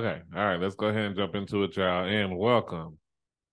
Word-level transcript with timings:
Okay. 0.00 0.22
All 0.34 0.46
right. 0.46 0.58
Let's 0.58 0.76
go 0.76 0.86
ahead 0.86 1.04
and 1.04 1.14
jump 1.14 1.34
into 1.34 1.62
it, 1.62 1.76
y'all. 1.76 2.06
And 2.06 2.38
welcome. 2.38 2.96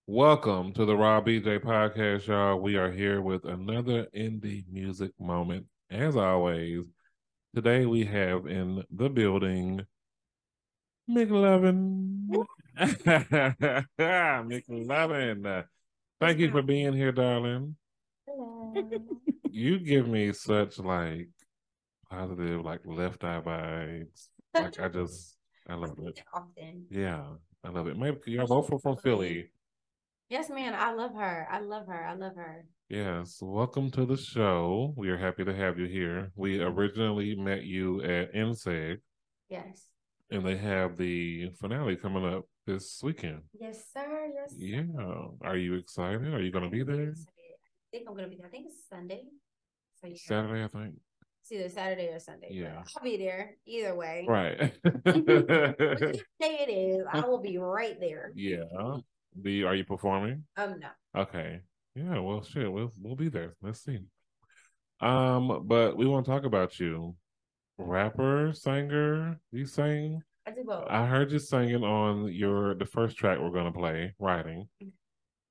Welcome 0.05 0.71
to 0.75 0.85
the 0.85 0.95
Raw 0.95 1.19
BJ 1.19 1.59
podcast, 1.59 2.27
y'all. 2.27 2.61
We 2.61 2.77
are 2.77 2.89
here 2.89 3.21
with 3.21 3.43
another 3.43 4.07
indie 4.15 4.63
music 4.71 5.11
moment. 5.19 5.65
As 5.91 6.15
always, 6.15 6.85
today 7.53 7.85
we 7.85 8.05
have 8.05 8.45
in 8.47 8.81
the 8.89 9.09
building 9.09 9.81
McLovin. 11.11 12.29
McLovin. 14.47 15.65
Thank 16.21 16.39
you 16.39 16.49
for 16.49 16.61
being 16.61 16.93
here, 16.93 17.11
darling. 17.11 17.75
Hello. 18.25 18.73
You 19.51 19.79
give 19.79 20.07
me 20.07 20.31
such 20.31 20.79
like 20.79 21.27
positive, 22.09 22.63
like 22.63 22.85
left 22.85 23.25
eye 23.25 23.41
vibes. 23.41 24.29
Like 24.53 24.79
I 24.79 24.87
just 24.87 25.36
I 25.69 25.75
love 25.75 25.97
it. 25.99 26.23
Often. 26.33 26.85
Yeah, 26.89 27.23
I 27.63 27.69
love 27.69 27.87
it. 27.87 27.97
Maybe 27.97 28.17
mm-hmm. 28.17 28.31
you're 28.31 28.47
both 28.47 28.69
from 28.81 28.95
Philly. 28.97 29.51
Yes, 30.29 30.49
man. 30.49 30.73
I 30.73 30.93
love 30.93 31.13
her. 31.13 31.47
I 31.51 31.59
love 31.59 31.87
her. 31.87 32.05
I 32.05 32.13
love 32.13 32.35
her. 32.35 32.65
Yes, 32.89 33.39
welcome 33.41 33.91
to 33.91 34.05
the 34.05 34.15
show. 34.15 34.93
We 34.95 35.09
are 35.09 35.17
happy 35.17 35.43
to 35.43 35.53
have 35.53 35.77
you 35.77 35.85
here. 35.85 36.31
We 36.35 36.57
mm-hmm. 36.57 36.77
originally 36.77 37.35
met 37.35 37.63
you 37.63 38.01
at 38.01 38.33
NCEG, 38.33 38.99
Yes. 39.49 39.87
and 40.31 40.45
they 40.45 40.55
have 40.55 40.95
the 40.95 41.49
finale 41.59 41.97
coming 41.97 42.25
up 42.25 42.45
this 42.65 43.01
weekend. 43.03 43.41
Yes, 43.59 43.83
sir. 43.93 44.29
Yes. 44.33 44.51
sir. 44.51 44.57
Yeah, 44.57 45.27
are 45.41 45.57
you 45.57 45.73
excited? 45.73 46.33
Are 46.33 46.41
you 46.41 46.51
going 46.51 46.63
to 46.63 46.69
be 46.69 46.83
there. 46.83 47.13
I 47.13 47.97
think 47.97 48.09
I'm 48.09 48.15
gonna 48.15 48.27
be 48.27 48.35
there. 48.35 48.47
I 48.47 48.49
think 48.49 48.67
it's 48.67 48.87
Sunday. 48.89 49.23
So 50.01 50.07
yeah. 50.07 50.15
Saturday? 50.17 50.63
I 50.63 50.67
think. 50.67 50.95
It's 51.49 51.53
either 51.53 51.69
Saturday 51.69 52.07
or 52.07 52.19
Sunday. 52.19 52.49
Yeah. 52.51 52.83
I'll 52.97 53.03
be 53.03 53.15
there 53.15 53.55
either 53.65 53.95
way. 53.95 54.25
Right. 54.27 54.57
Day 55.05 56.25
it 56.41 56.69
is, 56.69 57.05
I 57.09 57.21
will 57.21 57.39
be 57.39 57.57
right 57.57 57.97
there. 58.01 58.33
yeah. 58.35 58.63
Do 59.41 59.49
you, 59.49 59.65
are 59.65 59.75
you 59.75 59.85
performing? 59.85 60.43
Um, 60.57 60.79
no. 60.79 61.21
Okay. 61.21 61.61
Yeah, 61.95 62.19
well 62.19 62.43
shit, 62.43 62.69
we'll 62.71 62.91
we'll 63.01 63.15
be 63.15 63.29
there. 63.29 63.55
Let's 63.61 63.81
see. 63.81 63.99
Um, 64.99 65.63
but 65.65 65.95
we 65.95 66.05
want 66.05 66.25
to 66.25 66.31
talk 66.31 66.43
about 66.43 66.79
you. 66.79 67.15
Rapper, 67.77 68.51
singer, 68.53 69.39
you 69.51 69.65
sing? 69.67 70.21
I 70.45 70.51
do 70.51 70.63
both. 70.65 70.87
I 70.89 71.05
heard 71.05 71.31
you 71.31 71.39
singing 71.39 71.83
on 71.83 72.33
your 72.33 72.75
the 72.75 72.85
first 72.85 73.15
track 73.15 73.39
we're 73.39 73.51
gonna 73.51 73.71
play, 73.71 74.15
writing. 74.19 74.67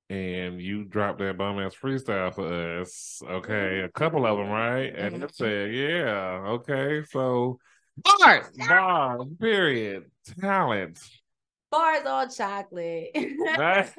And 0.09 0.61
you 0.61 0.85
dropped 0.85 1.19
that 1.19 1.37
bum 1.37 1.59
ass 1.59 1.75
freestyle 1.75 2.33
for 2.33 2.79
us. 2.79 3.21
Okay, 3.25 3.81
a 3.81 3.89
couple 3.89 4.25
of 4.25 4.37
them, 4.37 4.47
right? 4.47 4.95
And 4.95 5.23
I 5.23 5.27
said, 5.33 5.73
yeah, 5.73 6.43
okay. 6.47 7.03
So 7.09 7.59
Bars. 8.03 8.45
bars, 8.57 9.27
period. 9.39 10.05
Talent. 10.39 10.99
Bars 11.71 12.05
all 12.05 12.29
chocolate. 12.29 13.09
I 13.15 13.89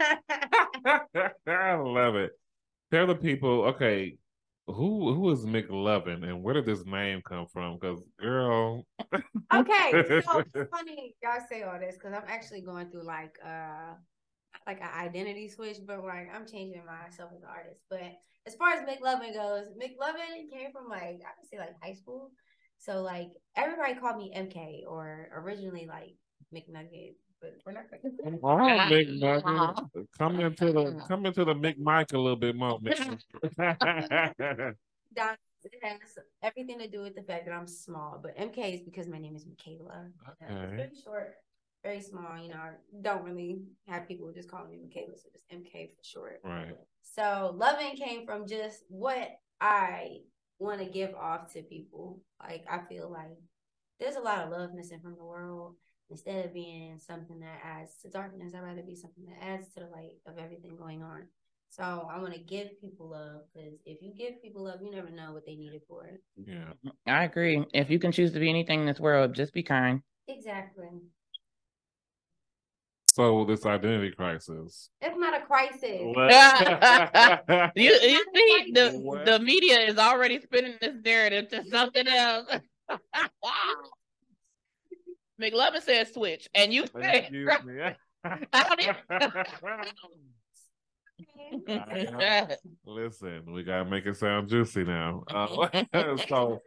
love 1.75 2.17
it. 2.17 2.31
Tell 2.91 3.07
the 3.07 3.15
people, 3.15 3.67
okay, 3.67 4.17
who 4.69 5.15
who 5.15 5.31
is 5.31 5.45
McLovin 5.45 6.25
and 6.25 6.43
where 6.43 6.55
did 6.55 6.67
this 6.67 6.85
name 6.85 7.23
come 7.23 7.47
from? 7.47 7.79
Because 7.79 8.03
girl, 8.21 8.87
okay, 9.53 10.23
so 10.25 10.45
it's 10.55 10.71
funny 10.71 11.15
y'all 11.23 11.41
say 11.49 11.63
all 11.63 11.79
this 11.79 11.95
because 11.95 12.13
I'm 12.13 12.29
actually 12.29 12.61
going 12.61 12.91
through 12.91 13.05
like 13.05 13.39
uh 13.45 13.95
like 14.67 14.81
an 14.81 14.91
identity 14.95 15.49
switch, 15.49 15.79
but 15.87 16.05
like 16.05 16.29
I'm 16.35 16.47
changing 16.47 16.83
myself 16.85 17.31
as 17.35 17.43
an 17.43 17.49
artist. 17.49 17.81
But 17.89 18.03
as 18.47 18.55
far 18.55 18.71
as 18.71 18.81
McLovin 18.81 19.35
goes, 19.35 19.67
McLovin 19.81 20.51
came 20.53 20.73
from 20.73 20.89
like 20.89 21.21
I 21.25 21.33
would 21.39 21.49
say 21.51 21.59
like 21.59 21.75
high 21.83 21.95
school. 21.95 22.31
So 22.79 23.03
like 23.03 23.31
everybody 23.57 23.95
called 23.95 24.19
me 24.19 24.33
MK 24.37 24.85
or 24.87 25.29
originally 25.35 25.87
like 25.87 26.17
McNugget, 26.55 27.15
but 27.41 27.55
we're 27.67 27.73
not 27.73 27.85
gonna 27.91 28.13
all 28.43 28.59
right, 28.59 29.07
McNugget, 29.07 30.07
come 30.19 30.41
into 30.41 30.73
the 30.73 31.05
come 31.09 31.27
into 31.27 31.45
the 31.45 31.55
McMike 31.55 32.13
a 32.13 32.19
little 32.19 32.37
bit 32.37 32.57
more. 32.57 32.79
It 35.65 35.83
has 35.83 35.99
everything 36.43 36.79
to 36.79 36.89
do 36.89 37.03
with 37.03 37.17
the 37.17 37.23
fact 37.23 37.47
that 37.47 37.53
I'm 37.53 37.67
small, 37.67 38.21
but 38.23 38.37
MK 38.37 38.75
is 38.75 38.81
because 38.81 39.09
my 39.09 39.19
name 39.19 39.35
is 39.35 39.45
Michaela. 39.45 40.07
Uh, 40.25 40.31
It's 40.41 40.53
Okay. 40.53 40.77
very 40.77 40.91
short, 41.05 41.35
very 41.83 42.01
small. 42.01 42.39
You 42.41 42.49
know, 42.49 42.57
I 42.57 42.71
don't 43.03 43.25
really 43.25 43.61
have 43.87 44.09
people 44.09 44.31
just 44.35 44.51
calling 44.51 44.71
me 44.71 44.79
Michaela, 44.83 45.17
so 45.17 45.29
just 45.33 45.45
MK 45.51 45.91
for 45.91 46.05
short. 46.05 46.41
right. 46.45 46.77
So 47.03 47.55
loving 47.57 47.97
came 47.97 48.27
from 48.27 48.47
just 48.47 48.85
what 48.89 49.29
I 49.61 50.19
want 50.59 50.81
to 50.81 50.87
give 50.87 51.15
off 51.15 51.53
to 51.53 51.63
people. 51.63 52.21
Like 52.41 52.65
I 52.71 52.81
feel 52.89 53.11
like 53.11 53.39
there's 54.01 54.17
a 54.17 54.21
lot 54.21 54.45
of 54.45 54.51
love 54.51 54.71
missing 54.75 55.01
from 55.01 55.17
the 55.17 55.25
world. 55.25 55.75
Instead 56.11 56.47
of 56.47 56.55
being 56.55 56.99
something 56.99 57.41
that 57.41 57.61
adds 57.63 57.93
to 58.03 58.09
darkness, 58.09 58.55
I'd 58.55 58.63
rather 58.63 58.83
be 58.83 58.95
something 58.95 59.27
that 59.27 59.45
adds 59.45 59.69
to 59.75 59.81
the 59.81 59.87
light 59.87 60.17
of 60.27 60.39
everything 60.39 60.75
going 60.77 61.03
on. 61.03 61.27
So 61.71 62.09
I 62.11 62.19
want 62.19 62.33
to 62.33 62.41
give 62.41 62.81
people 62.81 63.11
love 63.11 63.43
because 63.53 63.79
if 63.85 64.01
you 64.01 64.15
give 64.17 64.41
people 64.41 64.65
love, 64.65 64.81
you 64.83 64.91
never 64.91 65.11
know 65.11 65.33
what 65.33 65.45
they 65.45 65.55
need 65.55 65.75
it 65.75 65.83
for. 65.87 66.09
Yeah. 66.37 66.73
I 67.07 67.25
agree. 67.25 67.63
If 67.75 67.91
you 67.91 67.99
can 67.99 68.11
choose 68.11 68.33
to 68.33 68.41
be 68.41 68.49
anything 68.49 68.81
in 68.81 68.87
this 68.87 69.01
world, 69.01 69.35
just 69.35 69.53
be 69.53 69.63
kind. 69.63 70.01
Exactly. 70.29 70.89
So 73.19 73.45
this 73.45 73.67
identity 73.67 74.13
crisis. 74.13 74.91
It's 75.01 75.19
not 75.19 75.35
a 75.35 75.41
crisis. 75.45 75.83
You, 77.75 77.91
you 77.91 78.25
see, 78.35 78.71
the 78.73 78.93
What? 79.03 79.25
the 79.25 79.41
media 79.41 79.81
is 79.81 79.99
already 79.99 80.41
spinning 80.41 80.75
this 80.81 80.95
narrative 81.05 81.49
to 81.49 81.65
something 81.69 82.07
else. 82.07 82.47
McLovin 85.43 85.83
said 85.83 86.15
switch, 86.15 86.49
and 86.55 86.73
you 86.73 86.87
say 86.87 87.29
me. 87.33 87.47
I 88.25 88.39
don't 88.63 88.81
even- 91.61 92.57
Listen, 92.87 93.53
we 93.53 93.65
gotta 93.65 93.85
make 93.85 94.07
it 94.07 94.17
sound 94.17 94.49
juicy 94.49 94.85
now. 94.85 95.25
Uh, 95.29 95.69
so 96.29 96.61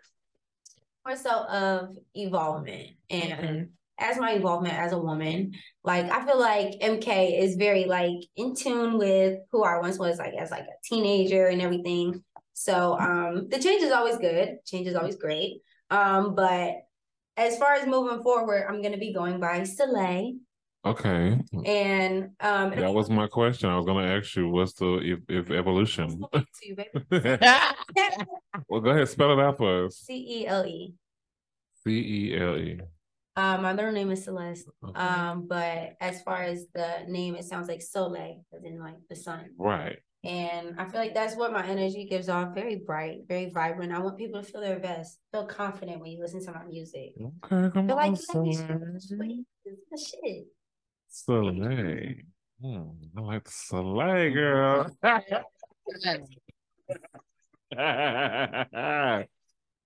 more 1.06 1.16
so 1.16 1.31
of 1.45 1.95
evolvement 2.13 2.89
and. 3.09 3.69
As 4.01 4.17
my 4.17 4.31
involvement 4.31 4.75
as 4.78 4.91
a 4.91 4.97
woman 4.97 5.53
like 5.84 6.09
i 6.12 6.25
feel 6.25 6.39
like 6.39 6.79
mk 6.81 7.39
is 7.39 7.56
very 7.56 7.85
like 7.85 8.17
in 8.35 8.56
tune 8.56 8.97
with 8.97 9.39
who 9.51 9.63
i 9.63 9.78
once 9.79 9.97
was 9.97 10.17
like 10.17 10.34
as 10.34 10.51
like 10.51 10.63
a 10.63 10.88
teenager 10.88 11.47
and 11.47 11.62
everything 11.62 12.23
so 12.53 12.97
um 13.00 13.47
the 13.50 13.59
change 13.59 13.81
is 13.81 13.91
always 13.91 14.17
good 14.17 14.57
change 14.66 14.88
is 14.88 14.95
always 14.95 15.16
great 15.16 15.62
um 15.89 16.35
but 16.35 16.73
as 17.38 17.57
far 17.57 17.73
as 17.73 17.88
moving 17.88 18.22
forward 18.23 18.66
i'm 18.67 18.81
going 18.81 18.94
to 18.94 19.00
be 19.00 19.13
going 19.13 19.39
by 19.39 19.63
soleil 19.63 20.33
okay, 20.83 21.39
and 21.63 22.31
um 22.39 22.72
that 22.72 22.91
was 22.94 23.07
my 23.09 23.28
question. 23.28 23.69
I 23.69 23.78
was 23.78 23.85
gonna 23.85 24.07
ask 24.07 24.35
you, 24.35 24.50
what's 24.50 24.73
the 24.73 24.97
if, 24.97 25.19
if 25.29 25.51
evolution? 25.51 26.23
to 26.33 26.45
you, 26.63 26.75
baby. 26.75 27.38
well, 28.68 28.81
go 28.81 28.89
ahead, 28.89 29.07
spell 29.07 29.31
it 29.31 29.39
out 29.39 29.57
for 29.57 29.85
us. 29.85 29.97
c-e-l-e 29.97 30.95
C 31.83 31.91
E 31.91 32.38
L 32.38 32.57
E. 32.57 32.79
um 33.36 33.62
my 33.62 33.74
middle 33.74 33.92
name 33.92 34.12
is 34.12 34.24
celeste 34.25 34.68
Okay. 34.84 35.00
Um, 35.00 35.47
but 35.47 35.96
as 36.02 36.22
far 36.24 36.42
as 36.42 36.66
the 36.74 37.06
name, 37.08 37.36
it 37.36 37.46
sounds 37.46 37.68
like 37.68 37.81
Soleil, 37.81 38.44
as 38.53 38.64
in 38.64 38.80
like 38.80 38.96
the 39.09 39.16
sun. 39.16 39.52
Right. 39.58 40.00
And 40.24 40.80
I 40.80 40.86
feel 40.86 41.00
like 41.00 41.16
that's 41.16 41.36
what 41.36 41.52
my 41.52 41.66
energy 41.66 42.06
gives 42.06 42.30
off. 42.30 42.53
Very 42.53 42.75
bright, 42.75 43.22
very 43.28 43.50
vibrant. 43.50 43.92
I 43.92 44.00
want 44.00 44.18
people 44.18 44.42
to 44.42 44.47
feel 44.47 44.62
their 44.62 44.80
best, 44.80 45.19
feel 45.31 45.46
confident 45.46 46.00
when 46.00 46.12
you 46.12 46.19
listen 46.19 46.44
to 46.46 46.52
my 46.52 46.64
music. 46.66 47.14
Okay, 47.19 47.69
come 47.74 47.88
Feel 47.88 47.97
on, 47.97 48.12
like 48.12 48.18
Soleil. 48.18 48.56
Soleil. 49.00 49.44
This 49.66 49.74
is 49.74 49.80
the 49.90 49.98
shit. 49.98 50.46
Soleil. 51.08 52.16
Hmm, 52.62 52.90
I 53.18 53.22
like 53.22 53.44
the 53.46 53.52
Soleil, 53.52 54.34
girl. 54.34 54.96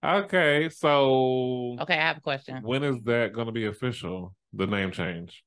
okay, 0.06 0.70
so 0.70 1.78
okay, 1.82 1.96
I 1.96 2.02
have 2.02 2.18
a 2.18 2.22
question. 2.22 2.62
when 2.64 2.84
is 2.84 3.02
that 3.04 3.34
going 3.34 3.48
to 3.48 3.52
be 3.54 3.66
official? 3.66 4.36
The 4.54 4.68
name 4.68 4.92
change? 4.92 5.44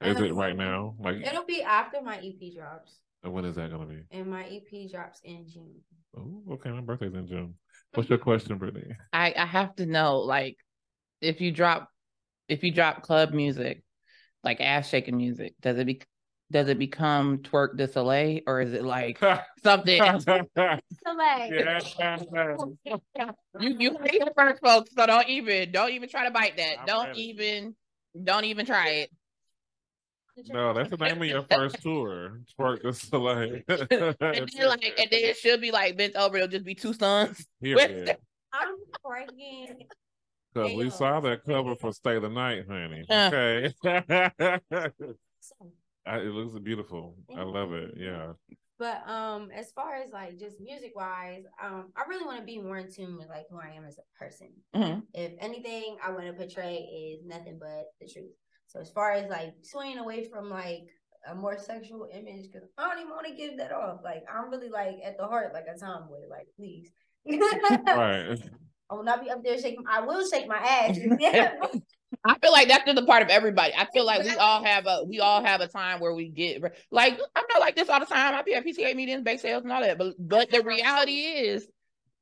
Is 0.00 0.20
it 0.20 0.32
right 0.32 0.56
now? 0.56 0.94
Like, 0.98 1.16
It'll 1.26 1.44
be 1.44 1.62
after 1.62 2.00
my 2.00 2.16
EP 2.18 2.54
drops. 2.54 3.00
And 3.24 3.32
when 3.32 3.44
is 3.44 3.56
that 3.56 3.70
going 3.70 3.88
to 3.88 3.94
be? 3.94 4.02
And 4.12 4.28
my 4.28 4.44
EP 4.44 4.90
drops 4.90 5.20
in 5.24 5.46
June. 5.48 5.74
Oh, 6.16 6.54
okay. 6.54 6.70
My 6.70 6.80
birthday's 6.80 7.14
in 7.14 7.26
June. 7.26 7.54
What's 7.94 8.08
your 8.08 8.18
question, 8.18 8.56
Brittany? 8.58 8.94
I 9.12 9.34
I 9.36 9.46
have 9.46 9.74
to 9.76 9.86
know, 9.86 10.18
like, 10.18 10.56
if 11.20 11.40
you 11.40 11.50
drop, 11.50 11.88
if 12.48 12.62
you 12.62 12.70
drop 12.70 13.02
club 13.02 13.32
music, 13.32 13.82
like 14.44 14.60
ass 14.60 14.88
shaking 14.88 15.16
music, 15.16 15.54
does 15.60 15.78
it 15.78 15.86
be, 15.86 16.00
does 16.50 16.68
it 16.68 16.78
become 16.78 17.38
twerk 17.38 17.76
de 17.76 17.86
soleil, 17.86 18.40
or 18.46 18.60
is 18.60 18.72
it 18.72 18.82
like 18.82 19.20
something? 19.62 20.00
else? 20.00 20.24
Soleil. 20.24 20.80
You 23.60 23.76
you 23.78 23.90
heard 23.90 24.14
it 24.14 24.32
first, 24.36 24.62
folks. 24.62 24.90
So 24.96 25.06
don't 25.06 25.28
even 25.28 25.72
don't 25.72 25.90
even 25.90 26.08
try 26.08 26.24
to 26.24 26.30
bite 26.30 26.56
that. 26.56 26.80
I'm 26.80 26.86
don't 26.86 27.06
ready. 27.08 27.22
even 27.22 27.74
don't 28.22 28.44
even 28.44 28.66
try 28.66 28.88
it. 28.88 29.10
no, 30.46 30.72
that's 30.72 30.90
the 30.90 30.96
name 30.96 31.20
of 31.20 31.28
your 31.28 31.44
first 31.50 31.82
tour. 31.82 32.40
Twerk 32.58 32.82
the 32.82 32.92
Soleil. 32.92 33.60
And 33.68 34.48
then 34.48 34.68
like 34.68 34.94
and 34.98 35.08
then 35.10 35.24
it 35.24 35.36
should 35.36 35.60
be 35.60 35.72
like 35.72 35.98
bent 35.98 36.16
over. 36.16 36.36
It'll 36.36 36.48
just 36.48 36.64
be 36.64 36.74
two 36.74 36.94
sons. 36.94 37.44
Period. 37.60 38.16
I'm 38.52 38.76
praying. 39.04 39.82
Because 40.54 40.74
we 40.74 40.90
saw 40.90 41.20
that 41.20 41.44
cover 41.44 41.76
for 41.76 41.92
Stay 41.92 42.18
the 42.18 42.28
Night, 42.28 42.64
honey. 42.68 43.04
Uh. 43.10 43.30
Okay. 43.32 43.74
So, 46.08 46.14
I, 46.14 46.18
it 46.20 46.32
looks 46.32 46.58
beautiful. 46.58 47.16
I 47.36 47.42
love 47.42 47.72
it. 47.72 47.92
Yeah. 47.96 48.32
But 48.78 49.08
um, 49.08 49.50
as 49.52 49.72
far 49.72 49.96
as 49.96 50.12
like 50.12 50.38
just 50.38 50.60
music 50.60 50.92
wise, 50.94 51.42
um, 51.62 51.90
I 51.96 52.08
really 52.08 52.24
want 52.24 52.38
to 52.38 52.44
be 52.44 52.58
more 52.60 52.78
in 52.78 52.92
tune 52.92 53.16
with 53.18 53.28
like 53.28 53.46
who 53.50 53.58
I 53.58 53.74
am 53.76 53.84
as 53.84 53.98
a 53.98 54.18
person. 54.18 54.52
Mhm. 54.74 55.02
If 55.14 55.32
anything, 55.40 55.96
I 56.04 56.12
want 56.12 56.26
to 56.26 56.32
portray 56.32 56.76
is 56.76 57.26
nothing 57.26 57.58
but 57.60 57.86
the 58.00 58.08
truth. 58.08 58.30
So 58.68 58.80
as 58.80 58.90
far 58.90 59.12
as 59.12 59.28
like 59.28 59.54
swaying 59.62 59.98
away 59.98 60.28
from 60.30 60.48
like 60.48 60.82
a 61.26 61.34
more 61.34 61.58
sexual 61.58 62.06
image, 62.12 62.46
because 62.52 62.68
I 62.78 62.88
don't 62.88 63.00
even 63.00 63.10
want 63.10 63.26
to 63.26 63.34
give 63.34 63.58
that 63.58 63.72
off. 63.72 64.00
Like 64.04 64.22
I'm 64.32 64.50
really 64.50 64.68
like 64.68 64.98
at 65.04 65.18
the 65.18 65.26
heart 65.26 65.52
like 65.52 65.66
a 65.74 65.78
tomboy. 65.78 66.28
Like 66.30 66.46
please. 66.56 66.90
Right. 67.26 68.38
I 68.90 68.94
will 68.94 69.02
not 69.02 69.22
be 69.22 69.28
up 69.28 69.42
there 69.44 69.58
shaking. 69.58 69.84
I 69.90 70.00
will 70.00 70.26
shake 70.26 70.48
my 70.48 70.56
ass. 70.56 70.96
I 72.24 72.38
feel 72.38 72.52
like 72.52 72.68
that's 72.68 72.84
just 72.84 72.98
a 72.98 73.04
part 73.04 73.22
of 73.22 73.28
everybody. 73.28 73.72
I 73.76 73.86
feel 73.92 74.04
like 74.04 74.24
we 74.24 74.34
all 74.36 74.62
have 74.62 74.86
a 74.86 75.04
we 75.06 75.20
all 75.20 75.44
have 75.44 75.60
a 75.60 75.68
time 75.68 76.00
where 76.00 76.14
we 76.14 76.28
get 76.28 76.62
like 76.90 77.18
I'm 77.34 77.44
not 77.50 77.60
like 77.60 77.76
this 77.76 77.88
all 77.88 78.00
the 78.00 78.06
time. 78.06 78.34
I 78.34 78.42
be 78.42 78.54
at 78.54 78.64
PCA 78.64 78.94
meetings, 78.94 79.22
bake 79.22 79.40
sales, 79.40 79.62
and 79.62 79.72
all 79.72 79.82
that. 79.82 79.98
But 79.98 80.14
but 80.18 80.50
the 80.50 80.62
reality 80.62 81.20
is, 81.20 81.66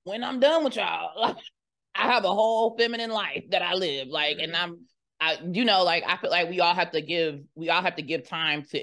when 0.04 0.24
I'm 0.24 0.40
done 0.40 0.64
with 0.64 0.76
y'all, 0.76 1.10
like, 1.20 1.36
I 1.94 2.12
have 2.12 2.24
a 2.24 2.34
whole 2.34 2.76
feminine 2.76 3.10
life 3.10 3.44
that 3.50 3.62
I 3.62 3.74
live. 3.74 4.08
Like, 4.08 4.38
and 4.40 4.54
I'm 4.56 4.86
I 5.20 5.38
you 5.50 5.64
know 5.64 5.82
like 5.82 6.04
I 6.06 6.16
feel 6.16 6.30
like 6.30 6.50
we 6.50 6.60
all 6.60 6.74
have 6.74 6.90
to 6.90 7.00
give 7.00 7.40
we 7.54 7.70
all 7.70 7.82
have 7.82 7.96
to 7.96 8.02
give 8.02 8.28
time 8.28 8.64
to 8.72 8.82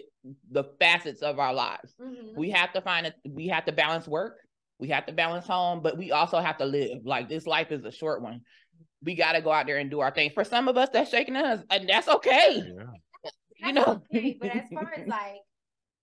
the 0.51 0.63
facets 0.79 1.21
of 1.21 1.37
our 1.37 1.53
lives. 1.53 1.93
Mhm. 2.01 2.35
We 2.35 2.49
have 2.51 2.73
to 2.73 2.81
find 2.81 3.07
it. 3.07 3.13
We 3.27 3.47
have 3.49 3.65
to 3.65 3.71
balance 3.71 4.07
work. 4.07 4.37
We 4.79 4.89
have 4.89 5.05
to 5.05 5.13
balance 5.13 5.45
home, 5.45 5.81
but 5.81 5.97
we 5.97 6.11
also 6.11 6.39
have 6.39 6.57
to 6.57 6.65
live. 6.65 7.05
Like 7.05 7.29
this 7.29 7.45
life 7.45 7.71
is 7.71 7.85
a 7.85 7.91
short 7.91 8.21
one. 8.21 8.41
We 9.03 9.15
got 9.15 9.33
to 9.33 9.41
go 9.41 9.51
out 9.51 9.65
there 9.65 9.77
and 9.77 9.91
do 9.91 9.99
our 9.99 10.11
thing. 10.11 10.31
For 10.33 10.43
some 10.43 10.67
of 10.67 10.77
us, 10.77 10.89
that's 10.93 11.09
shaking 11.11 11.35
us, 11.35 11.61
and 11.69 11.87
that's 11.89 12.07
okay. 12.07 12.55
Yeah. 12.55 12.83
You 13.57 13.73
That's 13.73 13.75
know. 13.87 14.01
okay, 14.13 14.37
but 14.39 14.49
as 14.55 14.63
far 14.73 14.93
as 14.97 15.07
like 15.07 15.37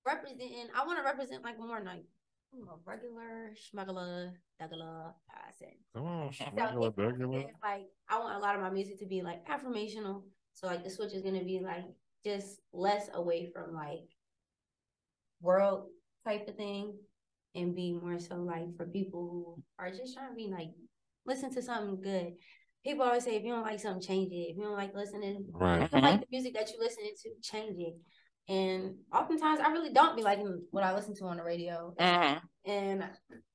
representing, 0.07 0.69
I 0.75 0.87
want 0.87 0.99
to 0.99 1.05
represent 1.05 1.43
like 1.45 1.59
more 1.59 1.81
like 1.85 2.05
you 2.53 2.65
know, 2.65 2.81
regular 2.85 3.53
schmuggler, 3.55 4.33
duggler 4.61 5.13
person. 5.29 5.69
Come 5.95 6.05
on, 6.07 6.33
So 6.33 6.45
regular, 6.55 6.89
if- 6.89 6.99
regular. 6.99 7.39
if, 7.41 7.47
like 7.63 7.87
I 8.09 8.19
want 8.19 8.37
a 8.37 8.39
lot 8.41 8.55
of 8.57 8.61
my 8.61 8.71
music 8.71 8.99
to 9.01 9.07
be 9.07 9.23
like 9.23 9.47
affirmational. 9.47 10.23
So 10.55 10.67
like 10.67 10.83
the 10.85 10.91
switch 10.91 11.13
is 11.13 11.23
gonna 11.23 11.45
be 11.45 11.61
like 11.63 11.85
just 12.25 12.61
less 12.73 13.09
away 13.15 13.51
from 13.55 13.75
like 13.75 14.01
world 15.41 15.87
type 16.27 16.47
of 16.49 16.57
thing 16.57 16.95
and 17.55 17.75
be 17.75 17.93
more 17.93 18.19
so 18.19 18.37
like 18.37 18.77
for 18.77 18.87
people 18.87 19.21
who 19.57 19.63
are 19.79 19.91
just 19.91 20.15
trying 20.15 20.31
to 20.31 20.37
be 20.37 20.49
like 20.49 20.69
listen 21.27 21.53
to 21.55 21.63
something 21.63 22.01
good. 22.01 22.33
People 22.85 23.05
always 23.05 23.25
say 23.25 23.37
if 23.37 23.45
you 23.45 23.53
don't 23.53 23.63
like 23.63 23.79
something, 23.79 24.01
change 24.03 24.33
it. 24.33 24.51
If 24.51 24.57
you 24.57 24.63
don't 24.63 24.77
like 24.77 24.95
listening, 24.95 25.47
Right. 25.53 25.83
if 25.83 25.93
you 25.93 26.01
don't 26.01 26.11
like 26.11 26.21
the 26.21 26.27
music 26.31 26.55
that 26.55 26.71
you're 26.71 26.81
listening 26.81 27.13
to, 27.23 27.31
change 27.43 27.79
it. 27.79 27.95
And 28.49 28.97
oftentimes 29.13 29.61
I 29.61 29.71
really 29.71 29.93
don't 29.93 30.17
be 30.17 30.23
liking 30.23 30.63
what 30.71 30.83
I 30.83 30.95
listen 30.95 31.15
to 31.17 31.25
on 31.27 31.37
the 31.37 31.45
radio. 31.45 31.95
Mhm. 31.99 32.41
And 32.65 33.11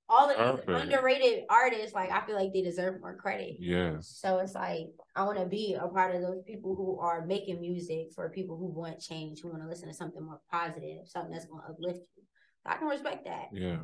all 0.07 0.30
of 0.30 0.38
these 0.38 0.66
Perfect. 0.66 0.69
underrated 0.69 1.45
artists, 1.50 1.94
like 1.95 2.12
I 2.12 2.24
feel 2.25 2.36
like 2.36 2.54
they 2.54 2.62
deserve 2.62 3.01
more 3.01 3.16
credit. 3.16 3.56
Yes. 3.60 4.07
So 4.07 4.38
it's 4.38 4.54
like 4.54 4.88
I 5.16 5.24
want 5.25 5.39
to 5.39 5.45
be 5.48 5.74
a 5.74 5.88
part 5.88 6.16
of 6.16 6.22
those 6.22 6.44
people 6.44 6.75
who 6.75 7.00
are 7.00 7.25
making 7.25 7.60
music 7.60 8.13
for 8.13 8.30
people 8.30 8.57
who 8.57 8.68
want 8.68 9.00
change, 9.00 9.42
who 9.42 9.50
want 9.50 9.63
to 9.63 9.68
listen 9.68 9.88
to 9.88 9.94
something 9.94 10.24
more 10.24 10.42
positive, 10.51 11.07
something 11.07 11.31
that's 11.31 11.45
going 11.45 11.63
to 11.63 11.69
uplift 11.69 12.07
you. 12.16 12.24
I 12.66 12.77
can 12.77 12.88
respect 12.88 13.25
that. 13.25 13.50
Yeah. 13.51 13.81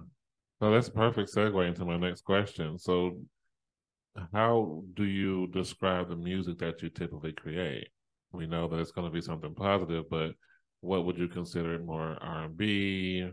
So 0.60 0.70
that's 0.70 0.88
a 0.88 0.92
perfect 0.92 1.34
segue 1.34 1.68
into 1.68 1.84
my 1.86 1.98
next 1.98 2.22
question. 2.22 2.78
So 2.78 3.18
how 4.34 4.84
do 4.96 5.04
you 5.04 5.48
describe 5.48 6.10
the 6.10 6.16
music 6.16 6.60
that 6.60 6.82
you 6.82 6.90
typically 6.90 7.34
create? 7.34 7.88
We 8.32 8.48
know 8.48 8.68
that 8.68 8.80
it's 8.80 8.92
going 8.92 9.08
to 9.08 9.14
be 9.14 9.22
something 9.22 9.54
positive, 9.56 10.06
but 10.10 10.32
what 10.82 11.06
would 11.06 11.18
you 11.18 11.28
consider 11.28 11.76
it 11.76 11.86
more 11.86 12.18
R 12.22 12.46
and 12.46 12.58
B? 12.58 13.30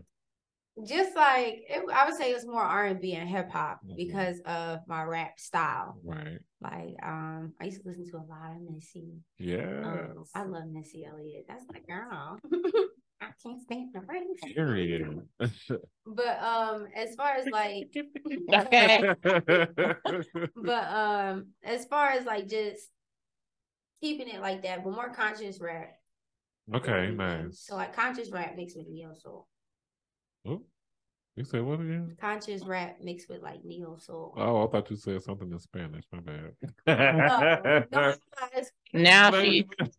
Just 0.85 1.13
like 1.15 1.61
it, 1.67 1.83
I 1.93 2.05
would 2.05 2.15
say 2.15 2.31
it's 2.31 2.45
more 2.45 2.61
R 2.61 2.85
and 2.85 3.01
B 3.01 3.13
and 3.13 3.27
hip 3.27 3.49
hop 3.49 3.79
Mhm. 3.85 3.97
because 3.97 4.39
of 4.45 4.79
my 4.87 5.03
rap 5.03 5.37
style. 5.37 5.99
Right. 6.03 6.39
Like 6.61 6.95
um, 7.03 7.53
I 7.59 7.65
used 7.65 7.81
to 7.81 7.87
listen 7.89 8.09
to 8.11 8.17
a 8.17 8.27
lot 8.29 8.55
of 8.55 8.61
Missy. 8.61 9.15
Yeah. 9.37 9.81
Um, 9.83 10.23
I 10.35 10.43
love 10.43 10.67
Missy 10.71 11.03
Elliott. 11.05 11.45
That's 11.49 11.65
my 11.71 11.79
girl. 11.81 12.39
I 13.21 13.27
can't 13.43 13.61
stand 13.61 13.93
the 13.93 14.01
rain. 14.01 14.27
Period. 14.55 15.21
But 16.05 16.41
um, 16.41 16.87
as 16.95 17.15
far 17.15 17.33
as 17.35 17.47
like 17.51 17.89
Okay. 18.51 19.13
but 20.55 20.83
um 20.91 21.47
as 21.63 21.85
far 21.85 22.09
as 22.09 22.25
like 22.25 22.47
just 22.47 22.89
keeping 24.01 24.27
it 24.27 24.41
like 24.41 24.63
that 24.63 24.83
but 24.83 24.93
more 24.93 25.09
conscious 25.09 25.59
rap 25.59 25.91
okay, 26.73 27.07
Um, 27.09 27.17
nice. 27.17 27.65
so 27.67 27.75
like 27.75 27.93
conscious 27.95 28.31
rap 28.31 28.55
mixed 28.55 28.77
with 28.77 28.87
neo 28.87 29.13
soul 29.13 29.47
Oh, 30.47 30.63
you 31.35 31.43
said 31.43 31.63
what 31.63 31.79
again? 31.81 32.15
conscious 32.19 32.63
rap 32.65 32.97
mixed 33.03 33.29
with 33.29 33.41
like 33.41 33.63
neo 33.65 33.97
soul 33.97 34.33
Oh, 34.37 34.65
I 34.65 34.71
thought 34.71 34.89
you 34.89 34.95
said 34.95 35.21
something 35.21 35.51
in 35.51 35.59
Spanish. 35.59 36.05
My 36.11 36.19
No, 36.25 36.25
bad. 36.87 37.87
no, 37.91 38.13
guys, 38.39 38.71
Now 38.93 39.31
she 39.31 39.63
mm, 39.63 39.91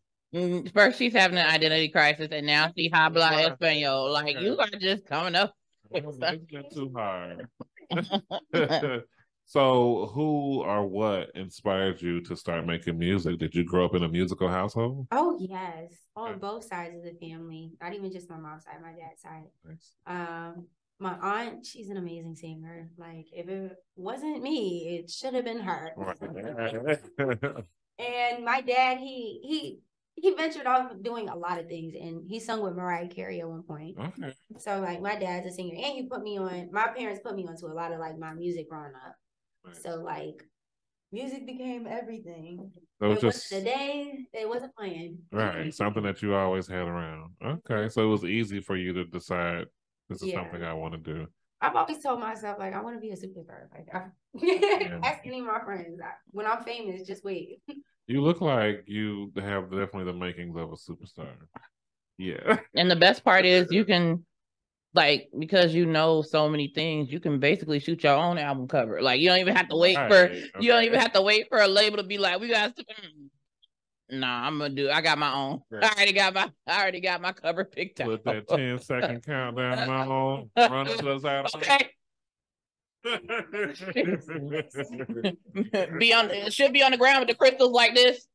first 0.75 0.99
she's 0.99 1.13
having 1.13 1.39
an 1.39 1.47
identity 1.47 1.89
crisis, 1.89 2.29
and 2.31 2.47
now 2.47 2.73
she 2.77 2.91
habla 2.93 3.31
Right. 3.31 3.59
español. 3.59 4.13
Like 4.13 4.39
you 4.41 4.59
are 4.59 4.69
just 4.79 5.07
coming 5.07 5.35
up. 5.35 5.55
It's 5.91 6.17
been 6.19 6.47
too 6.73 6.93
hard. 6.95 7.49
so, 9.47 10.07
who 10.15 10.63
or 10.63 10.87
what 10.87 11.31
inspired 11.35 12.01
you 12.01 12.21
to 12.23 12.37
start 12.37 12.65
making 12.67 12.99
music? 12.99 13.39
Did 13.39 13.55
you 13.55 13.65
grow 13.65 13.85
up 13.85 13.95
in 13.95 14.05
a 14.05 14.09
musical 14.09 14.49
household? 14.49 15.09
oh 15.13 15.37
yes 15.41 15.93
on 16.15 16.39
both 16.39 16.65
sides 16.65 16.95
of 16.97 17.03
the 17.03 17.15
family 17.21 17.73
not 17.81 17.95
even 17.95 18.13
just 18.13 18.29
my 18.29 18.37
mom's 18.37 18.65
side 18.65 18.81
my 18.83 18.91
dad's 18.93 19.23
side 19.23 19.45
Nice. 19.65 19.95
um 20.07 20.67
my 20.99 21.15
aunt 21.23 21.65
she's 21.65 21.89
an 21.89 21.97
amazing 21.97 22.37
singer 22.37 22.89
like 22.99 23.27
if 23.33 23.49
it 23.49 23.73
wasn't 23.97 24.43
me 24.43 24.99
it 24.99 25.11
should 25.11 25.35
have 25.35 25.45
been 25.45 25.61
her 25.61 25.93
And 28.01 28.45
my 28.47 28.63
dad, 28.63 28.97
he 28.99 29.41
he 29.43 29.81
he 30.21 30.35
ventured 30.35 30.67
off 30.67 30.93
doing 31.03 31.29
a 31.29 31.37
lot 31.37 31.59
of 31.59 31.69
things, 31.69 31.95
and 32.01 32.23
he 32.29 32.41
sung 32.41 32.63
with 32.63 32.75
Mariah 32.75 33.09
Carey 33.09 33.41
at 33.41 33.49
one 33.49 33.63
point. 33.63 33.97
okay. 33.99 34.33
So 34.59 34.81
like 34.81 35.01
my 35.01 35.17
dad's 35.17 35.47
a 35.47 35.51
singer, 35.51 35.75
and 35.75 35.95
he 35.95 36.07
put 36.07 36.23
me 36.23 36.39
on. 36.39 36.71
My 36.73 36.89
parents 36.89 37.21
put 37.25 37.37
me 37.37 37.47
onto 37.47 37.67
a 37.67 37.75
lot 37.75 37.93
of 37.93 38.01
like 38.01 38.19
my 38.19 38.33
music 38.35 38.69
growing 38.69 38.93
up. 38.95 39.17
Nice. 39.65 39.83
So 39.83 39.97
like, 40.03 40.45
music 41.13 41.47
became 41.47 41.87
everything. 41.87 42.71
So 43.01 43.13
it 43.13 43.21
just 43.21 43.51
a 43.53 43.63
day 43.63 44.27
it 44.33 44.49
wasn't 44.49 44.75
playing. 44.77 45.19
right, 45.33 45.73
something 45.75 46.03
that 46.03 46.23
you 46.23 46.35
always 46.35 46.67
had 46.67 46.87
around. 46.87 47.33
Okay, 47.45 47.89
so 47.89 48.03
it 48.05 48.09
was 48.09 48.25
easy 48.25 48.61
for 48.61 48.77
you 48.77 48.93
to 48.93 49.05
decide 49.05 49.67
this 50.09 50.23
is 50.23 50.31
Yeah. 50.31 50.43
something 50.43 50.63
I 50.63 50.75
want 50.75 50.93
to 50.93 50.99
do. 50.99 51.27
I've 51.63 51.77
always 51.77 52.03
told 52.03 52.21
myself 52.21 52.59
like 52.59 52.75
I 52.75 52.81
want 52.81 52.97
to 52.97 53.01
be 53.01 53.11
a 53.11 53.17
superstar. 53.17 53.69
Like 53.73 53.89
I, 53.95 54.07
ask 55.07 55.21
any 55.27 55.41
of 55.41 55.47
my 55.47 55.61
friends. 55.61 56.01
I, 56.03 56.13
when 56.31 56.47
I'm 56.47 56.63
famous, 56.65 57.07
just 57.07 57.25
wait. 57.25 57.61
You 58.11 58.23
look 58.23 58.41
like 58.41 58.83
you 58.87 59.31
have 59.37 59.71
definitely 59.71 60.05
the 60.05 60.13
makings 60.13 60.57
of 60.57 60.73
a 60.73 60.75
superstar. 60.75 61.29
Yeah. 62.19 62.59
And 62.75 62.91
the 62.91 62.97
best 62.97 63.23
part 63.23 63.47
is 63.47 63.69
you 63.71 63.85
can 63.93 64.25
like 64.95 65.29
because 65.39 65.73
you 65.73 65.87
know 65.87 66.21
so 66.21 66.49
many 66.49 66.73
things, 66.75 67.13
you 67.13 67.21
can 67.21 67.39
basically 67.39 67.79
shoot 67.79 68.03
your 68.03 68.17
own 68.17 68.37
album 68.37 68.67
cover. 68.67 69.01
Like 69.01 69.21
you 69.21 69.29
don't 69.29 69.39
even 69.39 69.55
have 69.55 69.69
to 69.69 69.77
wait 69.77 69.95
for 69.95 70.25
Right, 70.25 70.43
you 70.59 70.73
don't 70.73 70.83
even 70.83 70.99
have 70.99 71.13
to 71.13 71.23
wait 71.23 71.47
for 71.49 71.59
a 71.59 71.69
label 71.69 71.99
to 71.99 72.03
be 72.03 72.19
like, 72.19 72.41
we 72.41 72.49
got 72.49 72.75
to 72.75 72.83
mm. 72.83 73.29
Nah, 74.19 74.45
I'm 74.45 74.59
gonna 74.59 74.75
do 74.75 74.91
I 74.91 75.03
got 75.03 75.17
my 75.17 75.33
own. 75.33 75.61
Right. 75.71 75.85
I 75.85 75.95
already 75.95 76.13
got 76.13 76.35
my 76.35 76.51
I 76.67 76.83
already 76.83 77.01
got 77.01 77.21
my 77.21 77.31
cover 77.31 77.65
picked 77.65 78.01
out. 78.01 78.09
Put 78.09 78.25
that 78.25 78.49
10 78.49 78.81
second 78.81 79.25
countdown 79.25 79.89
on, 79.89 80.51
run 80.57 80.87
to 80.87 81.11
us 81.13 81.25
out. 81.25 81.55
Okay. 81.55 81.91
Be 85.99 86.13
on 86.13 86.31
it 86.31 86.53
should 86.53 86.73
be 86.73 86.83
on 86.83 86.91
the 86.91 86.99
ground 86.99 87.21
with 87.21 87.29
the 87.29 87.35
crystals 87.35 87.73
like 87.73 87.95
this. 87.95 88.27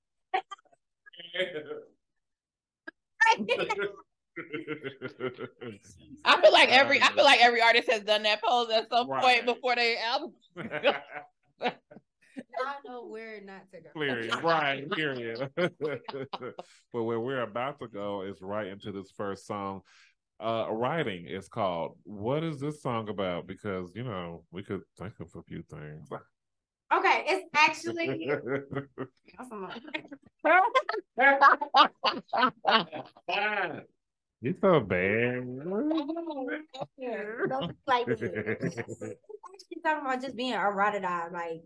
I 6.25 6.41
feel 6.41 6.51
like 6.51 6.69
every 6.69 7.01
I 7.01 7.11
feel 7.13 7.23
like 7.23 7.41
every 7.41 7.61
artist 7.61 7.89
has 7.91 8.01
done 8.01 8.23
that 8.23 8.41
pose 8.43 8.69
at 8.69 8.89
some 8.89 9.09
Right. 9.09 9.21
point 9.23 9.45
before 9.45 9.75
they 9.75 9.97
album. 9.97 10.33
I 12.57 12.75
know 12.85 13.05
where 13.07 13.41
not 13.41 13.63
to 13.73 13.81
go. 13.81 13.89
Period. 13.99 14.33
Right. 14.43 14.89
Period. 14.91 15.49
but 15.57 17.03
where 17.03 17.19
we're 17.19 17.41
about 17.41 17.79
to 17.79 17.87
go 17.87 18.21
is 18.21 18.41
right 18.41 18.67
into 18.67 18.91
this 18.91 19.11
first 19.15 19.45
song. 19.45 19.81
Uh, 20.39 20.67
writing 20.69 21.25
is 21.27 21.47
called. 21.47 21.97
What 22.03 22.43
is 22.43 22.59
this 22.59 22.81
song 22.81 23.09
about? 23.09 23.47
Because 23.47 23.91
you 23.95 24.03
know 24.03 24.43
we 24.51 24.63
could 24.63 24.81
think 24.99 25.13
of 25.19 25.29
a 25.35 25.41
few 25.43 25.63
things. 25.69 26.09
Okay, 26.93 27.23
it's 27.27 27.49
actually. 27.55 28.29
He's 34.41 34.55
so 34.61 34.79
bad. 34.81 35.45
Don't 37.49 37.75
like 37.87 38.07
it. 38.07 38.21
It's 38.61 38.79
actually 38.79 39.81
talking 39.83 40.05
about 40.05 40.21
just 40.21 40.35
being 40.35 40.53
eroticized, 40.53 41.31
like 41.31 41.63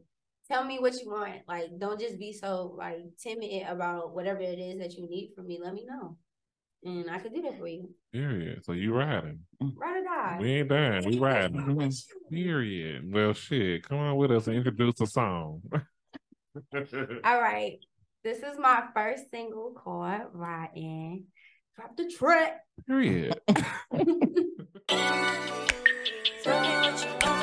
tell 0.50 0.64
me 0.64 0.80
what 0.80 0.94
you 1.02 1.10
want. 1.10 1.42
Like, 1.48 1.78
don't 1.78 2.00
just 2.00 2.18
be 2.20 2.34
so 2.34 2.76
like 2.78 2.98
timid 3.22 3.64
about 3.68 4.14
whatever 4.16 4.42
it 4.42 4.60
is 4.60 4.80
that 4.80 4.94
you 4.94 5.08
need 5.08 5.32
from 5.36 5.48
me. 5.48 5.60
Let 5.62 5.74
me 5.74 5.86
know, 5.86 6.18
and 6.84 7.10
I 7.10 7.20
could 7.20 7.34
do 7.34 7.42
that 7.42 7.58
for 7.58 7.68
you. 7.68 7.90
Period. 8.14 8.64
So 8.66 8.74
you 8.74 8.94
riding? 8.94 9.40
Ride 9.62 9.98
or 9.98 10.04
die. 10.04 10.38
We 10.40 10.52
ain't 10.54 10.70
dying. 10.70 11.06
We 11.06 11.20
riding. 11.20 11.76
With 11.76 12.06
you. 12.30 12.46
Period. 12.46 13.14
Well, 13.14 13.34
shit. 13.34 13.88
Come 13.88 13.98
on 13.98 14.16
with 14.16 14.32
us 14.32 14.48
and 14.48 14.58
introduce 14.58 15.02
a 15.02 15.08
song. 15.08 15.62
All 16.74 17.42
right. 17.42 17.78
This 18.24 18.40
is 18.40 18.58
my 18.60 18.84
first 18.94 19.30
single 19.32 19.74
called 19.74 20.22
Riding. 20.34 21.26
Drop 21.76 21.96
the 21.96 22.10
track. 22.10 22.62
Period. 22.88 23.40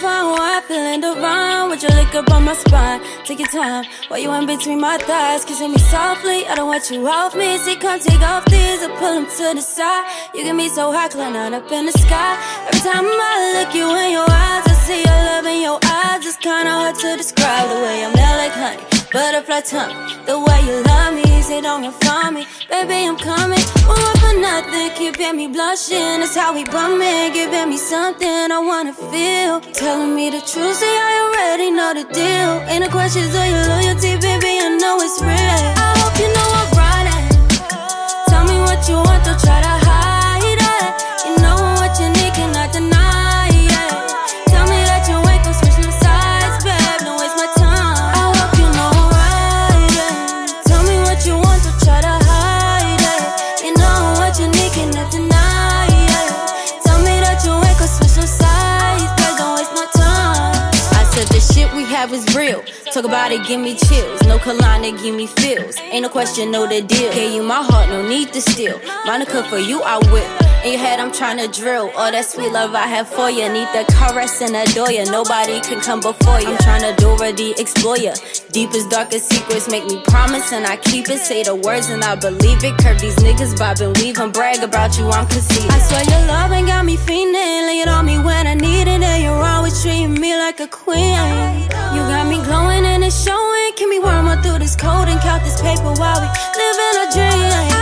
fine 0.00 0.30
wine, 0.30 0.62
feeling 0.62 1.00
divine 1.00 1.70
with 1.70 1.82
your 1.82 1.92
lick 1.92 2.14
up 2.14 2.30
on 2.30 2.44
my 2.44 2.54
spine. 2.54 3.00
Take 3.24 3.40
your 3.40 3.48
time, 3.48 3.84
while 4.08 4.20
you 4.20 4.32
in 4.32 4.46
between 4.46 4.80
my 4.80 4.96
thighs, 4.98 5.44
kissing 5.44 5.72
me 5.72 5.78
softly. 5.78 6.46
I 6.46 6.54
don't 6.54 6.68
want 6.68 6.90
you 6.90 7.06
off 7.08 7.34
me. 7.34 7.58
See, 7.58 7.76
come 7.76 7.98
take 7.98 8.20
off 8.20 8.44
these 8.46 8.82
and 8.82 8.94
pull 8.94 9.14
them 9.14 9.26
to 9.26 9.54
the 9.54 9.60
side. 9.60 10.04
You 10.34 10.44
get 10.44 10.54
me 10.54 10.68
so 10.68 10.92
high, 10.92 11.08
climbing 11.08 11.54
up 11.54 11.70
in 11.72 11.86
the 11.86 11.92
sky. 11.92 12.32
Every 12.68 12.80
time 12.80 13.06
I 13.06 13.34
look 13.56 13.74
you 13.74 13.86
in 14.04 14.12
your 14.12 14.30
eyes, 14.30 14.64
I 14.72 14.74
see 14.86 15.00
your 15.08 15.20
love 15.30 15.46
in 15.46 15.62
your 15.62 15.78
eyes. 15.84 16.26
It's 16.26 16.36
kinda 16.36 16.70
hard 16.70 16.94
to 17.02 17.16
describe 17.16 17.68
the 17.68 17.80
way 17.82 18.04
I'm. 18.04 18.17
Butterfly 19.10 19.60
tongue, 19.62 19.96
the 20.26 20.38
way 20.38 20.60
you 20.68 20.82
love 20.84 21.14
me, 21.14 21.40
say 21.40 21.62
don't 21.62 21.80
run 21.80 21.92
from 21.92 22.34
me. 22.34 22.46
Baby, 22.68 23.08
I'm 23.08 23.16
coming, 23.16 23.58
want 23.88 24.18
for 24.20 24.34
nothing, 24.38 24.90
keeping 24.96 25.34
me 25.34 25.46
blushing. 25.48 26.20
That's 26.20 26.36
how 26.36 26.52
we 26.52 26.64
bumming, 26.64 27.32
giving 27.32 27.70
me 27.70 27.78
something 27.78 28.52
I 28.52 28.58
wanna 28.58 28.92
feel. 28.92 29.62
Telling 29.72 30.14
me 30.14 30.28
the 30.28 30.40
truth, 30.40 30.76
say 30.76 30.92
I 30.92 31.24
already 31.24 31.70
know 31.70 31.94
the 31.94 32.04
deal. 32.12 32.52
Ain't 32.68 32.84
no 32.84 32.90
questions 32.90 33.34
of 33.34 33.46
your 33.48 33.64
loyalty, 33.72 34.12
baby, 34.20 34.60
I 34.60 34.76
know 34.76 35.00
it's 35.00 35.18
real. 35.22 35.32
I 35.32 35.88
hope 36.04 36.16
you 36.20 36.28
know 36.28 36.48
I'm 36.60 36.68
riding. 36.76 37.24
Tell 38.28 38.44
me 38.44 38.60
what 38.60 38.86
you 38.90 38.96
want, 38.96 39.24
don't 39.24 39.40
try 39.40 39.62
to 39.62 39.87
have 61.98 62.12
is 62.12 62.32
real. 62.36 62.62
Talk 62.94 63.04
about 63.04 63.32
it, 63.32 63.44
give 63.48 63.60
me 63.60 63.74
chills. 63.74 64.22
No 64.22 64.38
Kalana, 64.38 64.90
give 65.02 65.16
me 65.16 65.26
feels. 65.26 65.76
Ain't 65.90 66.02
no 66.02 66.08
question, 66.08 66.52
know 66.52 66.64
the 66.64 66.80
deal. 66.80 67.12
Gave 67.12 67.32
you 67.34 67.42
my 67.42 67.60
heart, 67.60 67.88
no 67.88 68.06
need 68.08 68.32
to 68.34 68.40
steal. 68.40 68.80
Monica, 69.04 69.42
for 69.50 69.58
you, 69.58 69.82
I 69.82 69.98
will. 70.12 70.30
In 70.64 70.72
your 70.74 70.80
head, 70.80 71.00
I'm 71.00 71.10
tryna 71.10 71.46
drill. 71.50 71.90
All 71.96 72.12
that 72.12 72.24
sweet 72.24 72.52
love 72.52 72.72
I 72.76 72.86
have 72.86 73.08
for 73.08 73.28
you. 73.30 73.48
Need 73.48 73.70
the 73.74 73.82
caress 73.98 74.40
and 74.40 74.54
adore 74.54 74.92
you. 74.92 75.04
Nobody 75.10 75.60
can 75.60 75.80
come 75.80 75.98
before 75.98 76.40
you. 76.40 76.54
I'm 76.54 76.58
tryna 76.58 76.96
do 76.98 77.08
already 77.08 77.50
explore 77.58 77.98
you. 77.98 78.12
Deepest, 78.52 78.90
darkest 78.90 79.32
secrets 79.32 79.68
make 79.68 79.84
me 79.86 80.00
promise 80.06 80.52
and 80.52 80.66
I 80.66 80.76
keep 80.76 81.08
it. 81.08 81.18
Say 81.18 81.42
the 81.42 81.56
words 81.56 81.90
and 81.90 82.04
I 82.04 82.14
believe 82.14 82.62
it. 82.62 82.78
Curve 82.78 83.00
these 83.00 83.18
niggas 83.26 83.58
bobbing, 83.58 83.94
weaving, 83.98 84.30
brag 84.30 84.62
about 84.62 84.96
you, 84.98 85.08
I'm 85.10 85.26
conceited. 85.26 85.70
I 85.70 85.78
swear 85.80 86.04
your 86.04 86.26
love 86.28 86.52
ain't 86.52 86.68
got 86.68 86.84
me 86.84 86.96
fiending. 86.96 87.66
Lay 87.66 87.80
it 87.82 87.88
on 87.88 88.06
me 88.06 88.18
when 88.18 88.46
I 88.46 88.54
need 88.54 88.86
it. 88.86 89.02
And 89.02 89.22
you're 89.22 89.42
always 89.42 89.82
treating 89.82 90.14
me 90.14 90.36
like 90.38 90.60
a 90.60 90.68
queen. 90.68 91.57
Count 95.38 95.44
this 95.44 95.60
paper 95.60 95.92
while 96.00 96.20
we 96.20 96.28
live 96.56 96.78
in 96.78 97.08
a 97.08 97.70
dream? 97.70 97.77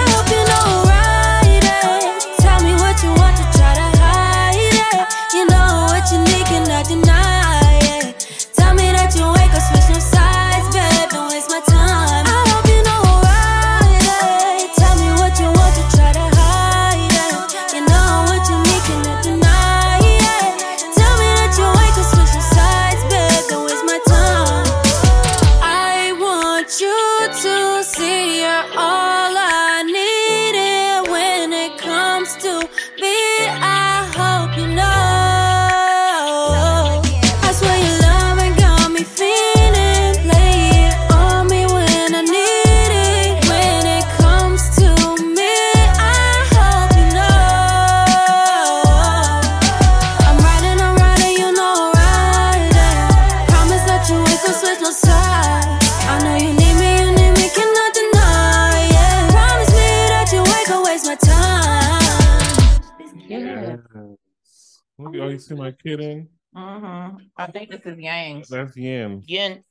Look, 64.98 65.14
oh, 65.16 65.28
you 65.28 65.38
see 65.38 65.54
my 65.54 65.72
kitten? 65.72 66.28
Mm-hmm. 66.56 67.16
I 67.36 67.46
think 67.48 67.70
this 67.70 67.82
is 67.84 67.98
Yang. 67.98 68.44
That's 68.48 68.76
Yin. 68.76 69.22
Yin. 69.26 69.62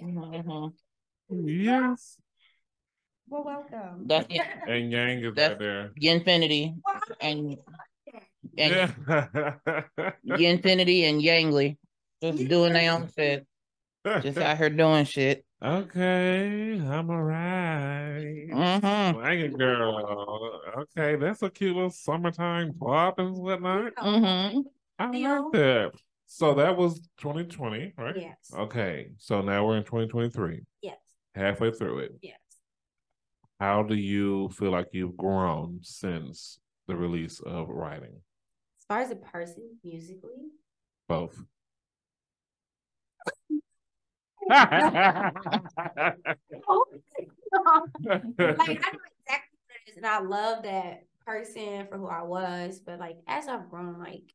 Mm-hmm. 0.00 0.68
yes. 1.44 2.16
Well, 3.28 3.44
welcome. 3.44 4.06
That's 4.06 4.26
it. 4.28 4.42
And 4.68 4.92
Yang 4.92 5.24
is 5.24 5.34
That's- 5.34 5.50
right 5.50 5.58
there. 5.58 5.90
Yinfinity 6.00 6.74
and 7.20 7.56
and 8.58 8.72
Yeah. 8.74 8.90
Yinfinity 10.28 11.08
and 11.08 11.22
Yangly. 11.22 11.78
Just 12.22 12.46
doing 12.48 12.74
their 12.74 12.92
own 12.92 13.08
shit. 13.16 13.46
Just 14.22 14.36
out 14.38 14.58
here 14.58 14.68
doing 14.70 15.04
shit. 15.06 15.44
Okay, 15.62 16.80
I'm 16.84 17.08
alright. 17.08 18.48
Mm-hmm. 18.50 19.16
Blanket 19.16 19.56
girl. 19.56 20.60
Okay, 20.78 21.14
that's 21.14 21.42
a 21.42 21.50
cute 21.50 21.76
little 21.76 21.90
summertime 21.90 22.74
pop 22.80 23.20
and 23.20 23.36
whatnot. 23.36 23.94
Mm-hmm. 23.94 24.60
I 24.98 25.10
Theo. 25.12 25.42
like 25.42 25.52
that. 25.52 25.92
So 26.26 26.54
that 26.54 26.76
was 26.76 27.08
2020, 27.18 27.92
right? 27.96 28.16
Yes. 28.16 28.36
Okay, 28.52 29.10
so 29.18 29.40
now 29.40 29.64
we're 29.64 29.76
in 29.76 29.84
2023, 29.84 30.64
Yes. 30.80 30.96
halfway 31.36 31.70
through 31.70 31.98
it. 32.00 32.12
Yes. 32.22 32.38
How 33.60 33.84
do 33.84 33.94
you 33.94 34.48
feel 34.48 34.72
like 34.72 34.88
you've 34.92 35.16
grown 35.16 35.78
since 35.82 36.58
the 36.88 36.96
release 36.96 37.38
of 37.38 37.68
writing? 37.68 38.20
As 38.80 38.84
far 38.88 39.00
as 39.00 39.12
a 39.12 39.16
person, 39.16 39.76
musically, 39.84 40.48
Both. 41.06 41.38
like 44.48 44.58
I 47.54 48.90
know 48.92 48.98
exactly 49.20 49.58
what 49.58 49.76
it 49.86 49.90
is, 49.90 49.96
and 49.96 50.06
I 50.06 50.20
love 50.20 50.62
that 50.64 51.04
person 51.26 51.86
for 51.88 51.98
who 51.98 52.06
I 52.06 52.22
was. 52.22 52.80
But 52.84 52.98
like 52.98 53.16
as 53.26 53.48
I've 53.48 53.68
grown, 53.70 53.98
like 53.98 54.32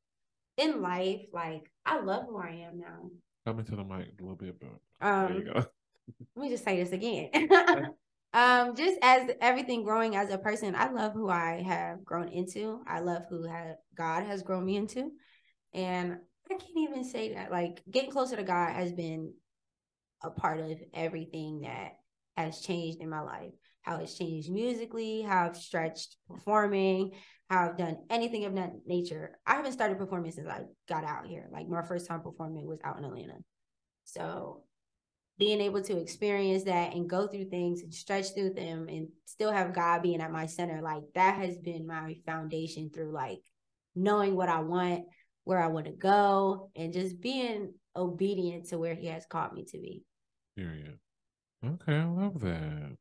in 0.58 0.82
life, 0.82 1.22
like 1.34 1.70
I 1.86 2.00
love 2.00 2.26
who 2.28 2.38
I 2.38 2.66
am 2.68 2.80
now. 2.80 3.10
Come 3.46 3.60
into 3.60 3.76
the 3.76 3.84
mic 3.84 4.14
a 4.20 4.22
little 4.22 4.36
bit, 4.36 4.60
but 4.60 4.70
there 5.02 5.38
you 5.38 5.46
Um, 5.46 5.54
go. 5.54 5.66
let 6.36 6.44
me 6.44 6.50
just 6.50 6.64
say 6.64 6.84
this 6.84 6.92
again. 6.92 7.30
um, 8.34 8.76
just 8.76 8.98
as 9.02 9.30
everything 9.42 9.84
growing 9.84 10.16
as 10.16 10.30
a 10.30 10.38
person, 10.38 10.76
I 10.76 10.90
love 10.92 11.14
who 11.14 11.30
I 11.30 11.64
have 11.66 12.04
grown 12.04 12.30
into. 12.30 12.82
I 12.88 13.00
love 13.00 13.24
who 13.30 13.48
ha- 13.48 13.76
God 13.96 14.26
has 14.26 14.44
grown 14.44 14.66
me 14.66 14.76
into, 14.76 15.12
and 15.74 16.18
I 16.50 16.54
can't 16.56 16.78
even 16.78 17.04
say 17.04 17.34
that. 17.36 17.52
Like 17.52 17.82
getting 17.90 18.12
closer 18.12 18.36
to 18.36 18.44
God 18.44 18.74
has 18.74 18.92
been 18.92 19.34
a 20.24 20.30
part 20.30 20.60
of 20.60 20.78
everything 20.94 21.62
that 21.62 21.94
has 22.36 22.62
changed 22.62 23.00
in 23.02 23.10
my 23.10 23.22
life. 23.22 23.52
How 23.82 23.98
it's 23.98 24.18
changed 24.18 24.52
musically, 24.52 25.22
how 25.22 25.46
I've 25.46 25.56
stretched 25.56 26.18
performing, 26.30 27.12
how 27.50 27.70
I've 27.70 27.78
done 27.78 27.98
anything 28.10 28.46
of 28.46 28.56
that 28.56 28.74
nature. 28.86 29.40
I 29.46 29.56
haven't 29.56 29.72
started 29.72 29.98
performing 29.98 30.32
since 30.32 30.48
I 30.48 30.64
got 30.90 31.06
out 31.06 31.26
here. 31.26 31.48
Like 31.52 31.70
my 31.70 31.82
first 31.82 32.08
time 32.08 32.22
performing 32.22 32.68
was 32.68 32.80
out 32.84 32.98
in 32.98 33.06
Atlanta. 33.06 33.38
So 34.04 34.64
being 35.38 35.62
able 35.62 35.82
to 35.84 35.98
experience 35.98 36.64
that 36.64 36.94
and 36.94 37.10
go 37.10 37.28
through 37.28 37.50
things 37.50 37.82
and 37.82 37.94
stretch 37.94 38.34
through 38.34 38.54
them 38.54 38.88
and 38.90 39.08
still 39.26 39.52
have 39.52 39.74
God 39.74 40.02
being 40.02 40.22
at 40.22 40.32
my 40.32 40.48
center, 40.48 40.82
like 40.82 41.04
that 41.14 41.36
has 41.36 41.58
been 41.58 41.86
my 41.88 42.16
foundation 42.26 42.90
through 42.94 43.14
like 43.14 43.40
knowing 43.96 44.36
what 44.36 44.50
I 44.50 44.60
want, 44.62 45.06
where 45.44 45.62
I 45.62 45.68
want 45.68 45.86
to 45.86 45.92
go, 45.92 46.72
and 46.76 46.92
just 46.92 47.22
being 47.22 47.74
obedient 47.96 48.70
to 48.70 48.78
where 48.78 48.96
He 48.96 49.08
has 49.08 49.26
called 49.26 49.54
me 49.54 49.66
to 49.66 49.78
be. 49.78 50.04
Period. 50.58 50.98
Okay, 51.64 51.94
I 51.98 52.06
love 52.06 52.40
that. 52.42 52.98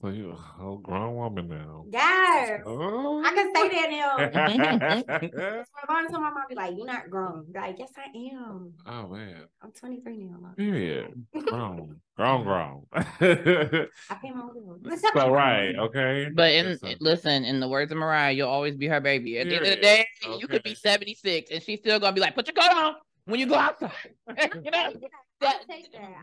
So 0.00 0.10
you're 0.10 0.32
a 0.32 0.36
whole 0.36 0.78
grown 0.78 1.16
woman 1.16 1.48
now. 1.48 1.86
Yes, 1.90 2.60
Oh. 2.64 3.20
I 3.24 3.32
can 3.34 3.52
say 3.52 3.68
that 3.68 3.90
now. 3.90 4.14
oh 4.18 5.26
That's 5.26 5.70
why 5.88 6.06
told 6.08 6.22
my 6.22 6.30
mom, 6.30 6.44
be 6.48 6.54
like, 6.54 6.76
"You're 6.76 6.86
not 6.86 7.10
grown." 7.10 7.46
Like, 7.52 7.80
yes, 7.80 7.90
I 7.96 8.16
am. 8.32 8.74
Oh 8.86 9.08
man. 9.08 9.46
I'm 9.60 9.72
23 9.72 10.16
now. 10.18 10.36
Mom. 10.40 10.54
Period. 10.54 11.26
Grown. 11.46 12.00
Grown 12.16 12.44
grown. 12.44 12.86
I 12.92 13.04
pay 13.18 14.30
my 14.30 14.42
own 14.42 14.80
bills. 14.84 15.02
so 15.12 15.30
right, 15.32 15.74
okay. 15.74 16.28
But 16.32 16.52
in 16.52 16.78
Yes, 16.80 16.96
listen, 17.00 17.44
in 17.44 17.58
the 17.58 17.66
words 17.66 17.90
of 17.90 17.98
Mariah, 17.98 18.30
you'll 18.30 18.48
always 18.48 18.76
be 18.76 18.86
her 18.86 19.00
baby. 19.00 19.38
At 19.40 19.48
the 19.48 19.56
end 19.56 19.64
of 19.64 19.70
the 19.72 19.76
Period. 19.78 20.06
day, 20.22 20.36
you 20.38 20.46
could 20.46 20.62
be 20.62 20.76
76 20.76 21.50
and 21.50 21.60
she's 21.60 21.80
still 21.80 21.98
gonna 21.98 22.12
be 22.12 22.20
like, 22.20 22.36
put 22.36 22.46
your 22.46 22.54
coat 22.54 22.70
on 22.72 22.94
when 23.26 23.40
you 23.40 23.46
go 23.46 23.54
outside. 23.54 23.90
you 24.64 24.70
know? 24.70 24.92
That. 25.40 25.62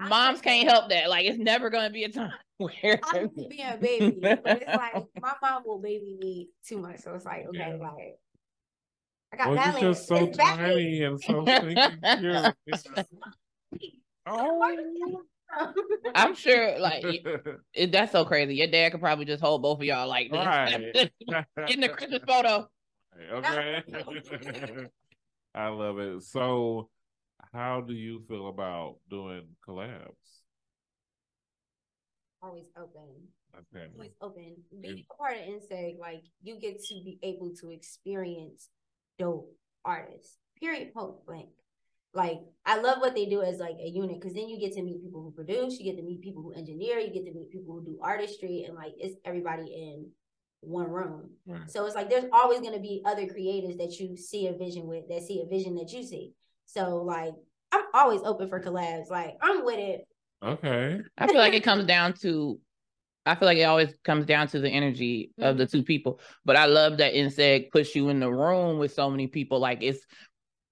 Moms 0.08 0.40
take 0.40 0.44
can't 0.44 0.68
that. 0.68 0.74
help 0.74 0.90
that. 0.90 1.10
Like 1.10 1.26
it's 1.26 1.38
never 1.38 1.70
gonna 1.70 1.90
be 1.90 2.04
a 2.04 2.10
time 2.10 2.32
where 2.58 3.00
I'm 3.04 3.30
being 3.50 3.68
a 3.68 3.78
baby, 3.78 4.18
but 4.22 4.42
it's 4.46 4.66
like 4.68 5.04
my 5.22 5.34
mom 5.42 5.64
will 5.66 5.80
baby 5.80 6.18
me 6.20 6.50
too 6.66 6.78
much, 6.78 7.00
so 7.00 7.14
it's 7.14 7.26
like 7.26 7.46
okay, 7.50 7.58
Yeah. 7.60 7.76
like 7.76 8.18
I 9.34 9.38
got 9.38 9.50
Well, 9.52 9.72
you're 9.72 9.92
just 9.94 10.08
so 10.08 10.16
It's 10.26 10.38
balance. 10.38 10.58
tiny 10.58 11.04
and 11.04 11.22
so 11.22 11.44
stinky 11.46 11.76
cute. 12.20 13.94
Oh. 14.28 15.24
I'm 16.16 16.34
sure 16.36 16.80
like 16.80 17.04
it, 17.74 17.92
that's 17.92 18.12
so 18.12 18.24
crazy. 18.26 18.56
Your 18.56 18.68
dad 18.68 18.92
could 18.92 19.02
probably 19.02 19.26
just 19.26 19.42
hold 19.42 19.62
both 19.62 19.80
of 19.80 19.84
y'all 19.84 20.08
like 20.08 20.32
this. 20.32 20.46
Right. 20.46 21.12
in 21.70 21.82
the 21.82 21.90
Christmas 21.90 22.22
photo. 22.26 22.68
Okay. 23.34 23.84
I 25.54 25.68
love 25.68 26.00
it. 26.00 26.24
So, 26.24 26.90
how 27.54 27.82
do 27.82 27.94
you 27.94 28.24
feel 28.28 28.48
about 28.48 28.98
doing 29.10 29.48
collabs? 29.68 30.42
Always 32.42 32.68
open. 32.78 33.28
Okay. 33.56 33.88
Always 33.94 34.12
open. 34.22 34.56
Being 34.82 35.04
a 35.12 35.14
part 35.16 35.38
of 35.38 35.44
NCEG, 35.44 36.00
like 36.00 36.24
you 36.42 36.60
get 36.60 36.82
to 36.84 36.94
be 37.04 37.20
able 37.22 37.54
to 37.62 37.72
experience 37.72 38.70
dope 39.20 39.54
artists. 39.84 40.38
Period. 40.60 40.94
Point 40.94 41.26
blank. 41.26 41.50
Like 42.14 42.40
I 42.66 42.80
love 42.80 43.00
what 43.00 43.16
they 43.16 43.26
do 43.26 43.42
as 43.42 43.60
like 43.60 43.78
a 43.82 43.88
unit 43.88 44.20
because 44.20 44.34
then 44.34 44.50
you 44.50 44.60
get 44.60 44.74
to 44.74 44.84
meet 44.84 45.02
people 45.02 45.22
who 45.22 45.32
produce, 45.32 45.80
you 45.80 45.86
get 45.86 45.98
to 45.98 46.06
meet 46.06 46.22
people 46.22 46.42
who 46.42 46.54
engineer, 46.54 47.00
you 47.00 47.14
get 47.14 47.26
to 47.26 47.34
meet 47.34 47.52
people 47.52 47.76
who 47.76 47.86
do 47.86 48.00
artistry, 48.02 48.66
and 48.68 48.76
like 48.76 48.94
it's 48.98 49.16
everybody 49.24 49.74
in 49.74 50.10
one 50.62 50.90
room. 50.90 51.32
Right. 51.46 51.70
So 51.70 51.86
it's 51.86 51.96
like 51.96 52.10
there's 52.10 52.26
always 52.32 52.60
going 52.62 52.74
to 52.74 52.80
be 52.80 53.02
other 53.06 53.28
creators 53.28 53.78
that 53.78 54.00
you 54.00 54.16
see 54.16 54.48
a 54.48 54.54
vision 54.54 54.88
with 54.88 55.08
that 55.10 55.24
see 55.24 55.42
a 55.42 55.50
vision 55.50 55.76
that 55.76 55.92
you 55.92 56.04
see. 56.04 56.34
So 56.66 56.98
like 56.98 57.34
I'm 57.72 57.84
always 57.94 58.22
open 58.24 58.48
for 58.50 58.62
collabs. 58.62 59.10
Like 59.10 59.36
I'm 59.42 59.66
with 59.66 59.80
it. 59.80 60.08
Okay. 60.44 61.02
I 61.18 61.28
feel 61.28 61.38
like 61.38 61.54
it 61.54 61.64
comes 61.64 61.86
down 61.86 62.14
to 62.22 62.60
I 63.26 63.36
feel 63.36 63.46
like 63.46 63.60
it 63.60 63.64
always 63.64 63.94
comes 64.04 64.26
down 64.26 64.48
to 64.48 64.60
the 64.60 64.70
energy 64.70 65.32
of 65.38 65.44
Mm-hmm. 65.44 65.58
the 65.60 65.68
two 65.68 65.84
people. 65.84 66.20
But 66.46 66.56
I 66.56 66.66
love 66.66 66.98
that 66.98 67.14
NCEG 67.14 67.70
puts 67.72 67.96
you 67.96 68.10
in 68.10 68.20
the 68.20 68.32
room 68.32 68.80
with 68.80 68.94
so 68.94 69.10
many 69.10 69.28
people. 69.28 69.60
Like 69.60 69.84
it's 69.84 70.00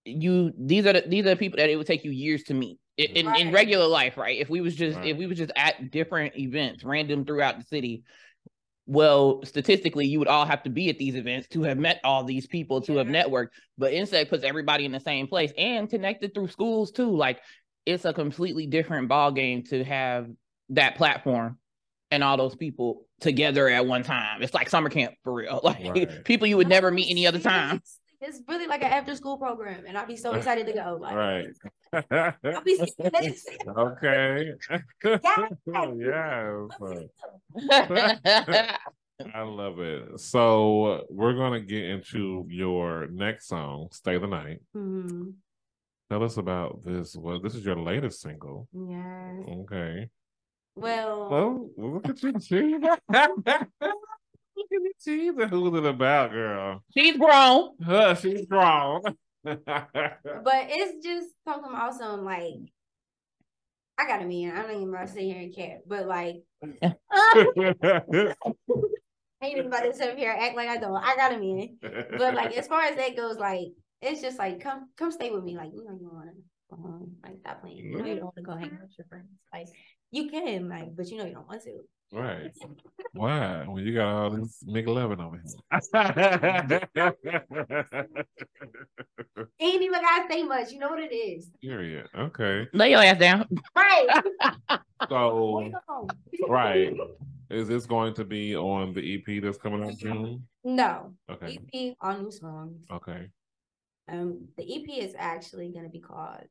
you 0.06 0.52
these 0.58 0.86
are 0.86 0.94
the 0.94 1.04
these 1.08 1.26
are 1.26 1.30
the 1.32 1.36
people 1.36 1.58
that 1.58 1.70
it 1.70 1.76
would 1.76 1.88
take 1.88 2.04
you 2.04 2.12
years 2.12 2.44
to 2.44 2.54
meet. 2.54 2.80
In, 2.98 3.12
in, 3.12 3.36
in 3.36 3.54
regular 3.54 3.88
life, 3.88 4.18
right? 4.18 4.38
If 4.38 4.50
we 4.50 4.60
was 4.60 4.76
just 4.76 4.98
Right. 4.98 5.08
if 5.08 5.18
we 5.18 5.26
was 5.26 5.38
just 5.38 5.52
at 5.56 5.90
different 5.92 6.38
events, 6.38 6.84
random 6.84 7.24
throughout 7.24 7.58
the 7.58 7.64
city, 7.66 8.04
well, 8.90 9.42
statistically, 9.44 10.08
you 10.08 10.18
would 10.18 10.28
all 10.28 10.46
have 10.48 10.64
to 10.64 10.70
be 10.72 10.90
at 10.90 10.98
these 10.98 11.14
events 11.14 11.48
to 11.50 11.62
have 11.62 11.78
met 11.78 12.02
all 12.04 12.24
these 12.24 12.48
people 12.48 12.82
to 12.82 12.96
have 12.96 13.06
networked. 13.06 13.50
But 13.78 13.94
NCEG 13.94 14.30
puts 14.30 14.44
everybody 14.44 14.84
in 14.84 14.92
the 14.92 15.00
same 15.00 15.28
place 15.28 15.52
and 15.60 15.88
connected 15.88 16.34
through 16.34 16.48
schools 16.48 16.92
too. 16.92 17.16
Like 17.16 17.40
it's 17.86 18.06
a 18.06 18.14
completely 18.14 18.66
different 18.66 19.08
ball 19.08 19.32
game 19.32 19.62
to 19.66 19.84
have 19.84 20.28
that 20.70 20.96
platform 20.96 21.60
and 22.10 22.24
all 22.24 22.36
those 22.36 22.56
people 22.56 23.06
together 23.22 23.70
at 23.70 23.86
one 23.86 24.02
time. 24.02 24.42
It's 24.42 24.56
like 24.56 24.70
summer 24.70 24.90
camp 24.90 25.14
for 25.24 25.34
real. 25.34 25.62
Like 25.64 25.86
Right. 25.86 26.24
people 26.26 26.48
you 26.48 26.58
would 26.58 26.68
never 26.68 26.90
meet 26.90 27.12
any 27.12 27.28
other 27.28 27.38
time. 27.40 27.84
It's 28.22 28.42
really 28.50 28.68
like 28.68 28.82
an 28.84 28.92
after 28.92 29.16
school 29.16 29.38
program, 29.38 29.86
and 29.88 29.98
I'd 29.98 30.08
be 30.08 30.18
so 30.18 30.34
excited 30.34 30.66
to 30.68 30.74
go. 30.74 30.98
Like, 31.02 31.16
Right. 31.16 31.48
I'll 32.44 32.62
be 32.64 32.80
okay. 33.68 34.52
Yeah. 35.96 36.68
I 39.36 39.42
love 39.42 39.80
it. 39.80 40.20
So 40.20 41.06
we're 41.10 41.34
gonna 41.34 41.60
get 41.62 41.84
into 41.84 42.46
your 42.48 43.08
next 43.08 43.48
song, 43.48 43.88
"Stay 43.92 44.18
the 44.18 44.28
Night." 44.28 44.60
Mhm. 44.76 45.34
Tell 46.10 46.24
us 46.24 46.38
about 46.38 46.84
this. 46.84 47.16
Well, 47.16 47.40
this 47.42 47.54
is 47.56 47.64
your 47.66 47.76
latest 47.76 48.22
single. 48.22 48.68
Yes. 48.74 49.44
Okay. 49.48 50.10
Well, 50.76 51.30
Well, 51.30 51.70
look 51.78 52.08
at 52.10 52.50
you. 52.50 52.80
Look 54.60 54.68
at 54.72 54.84
you 54.84 54.92
teasing. 55.04 55.50
Who's 55.50 55.80
it 55.80 55.86
about, 55.86 56.32
girl? 56.32 56.84
She's 56.96 57.18
grown. 57.18 57.72
Huh, 57.84 58.16
she's 58.16 58.46
grown. 58.46 59.02
but 59.44 59.66
it's 59.66 61.06
just 61.06 61.28
something 61.46 61.72
awesome. 61.72 62.26
Like, 62.26 62.56
I 63.98 64.08
got 64.08 64.22
a 64.22 64.26
man. 64.26 64.56
I 64.56 64.62
don't 64.62 64.76
even 64.76 64.90
about 64.90 65.08
to 65.08 65.14
sit 65.14 65.24
here 65.24 65.40
and 65.40 65.56
care, 65.56 65.80
but 65.88 66.08
like, 66.08 66.38
I 66.82 66.96
ain't 69.42 69.58
even 69.58 69.68
about 69.68 69.84
to 69.84 69.94
sit 69.94 70.18
here 70.18 70.32
and 70.32 70.42
act 70.42 70.56
like 70.56 70.70
I 70.70 70.78
don't. 70.78 70.96
I 70.96 71.16
got 71.16 71.34
a 71.34 71.40
man. 71.40 71.78
But 72.18 72.36
like, 72.36 72.58
as 72.58 72.68
far 72.68 72.82
as 72.82 72.96
that 72.98 73.16
goes, 73.16 73.38
like, 73.38 73.68
it's 74.02 74.22
just 74.22 74.38
like, 74.38 74.60
come, 74.60 74.90
come 74.98 75.12
stay 75.12 75.32
with 75.32 75.44
me. 75.44 75.56
Like, 75.56 75.72
you 75.74 75.84
know, 75.84 75.92
you 75.92 76.06
don't 76.08 76.14
want 76.14 76.30
to 76.30 76.76
go 76.76 76.82
home. 76.82 77.16
Like, 77.24 77.38
stop 77.40 77.62
playing. 77.62 77.78
You 77.78 77.98
know, 77.98 78.06
you 78.06 78.16
don't 78.16 78.26
want 78.26 78.36
to 78.36 78.42
go 78.42 78.56
hang 78.56 78.72
out 78.74 78.82
with 78.82 78.98
your 78.98 79.08
friends. 79.08 79.28
Like, 79.54 79.68
you 80.12 80.30
can, 80.30 80.70
like, 80.70 80.96
but 80.96 81.10
you 81.10 81.18
know, 81.18 81.26
you 81.26 81.34
don't 81.34 81.48
want 81.48 81.64
to. 81.64 81.82
right. 82.12 82.52
Why? 83.14 83.64
When 83.66 83.86
you 83.86 83.94
got 83.94 84.08
all 84.08 84.30
this 84.32 84.64
McLovin 84.68 85.20
over 85.20 85.42
here. 85.42 85.54
Ain't 89.60 89.82
even 89.82 90.02
gotta 90.02 90.32
say 90.32 90.44
much. 90.44 90.72
You 90.72 90.80
know 90.80 90.90
what 90.90 91.00
it 91.00 91.14
is. 91.14 91.50
Period. 91.62 92.08
Okay. 92.18 92.68
Lay 92.74 92.92
your 92.92 93.02
ass 93.02 93.20
down. 93.20 93.48
Right. 93.76 94.08
So, 95.10 95.72
right. 96.48 96.94
Is 97.50 97.68
this 97.68 97.86
going 97.86 98.14
to 98.16 98.26
be 98.26 98.56
on 98.56 98.94
the 98.94 99.16
EP 99.16 99.42
that's 99.42 99.58
coming 99.58 99.84
out 99.84 99.98
June? 99.98 100.46
No. 100.64 101.14
Okay. 101.32 101.58
EP, 101.74 101.96
all 102.02 102.18
new 102.18 102.32
songs. 102.32 102.86
Okay. 102.92 103.30
Um, 104.12 104.48
the 104.58 104.64
EP 104.64 105.04
is 105.04 105.16
actually 105.18 105.72
gonna 105.72 105.90
be 105.90 106.00
called. 106.00 106.46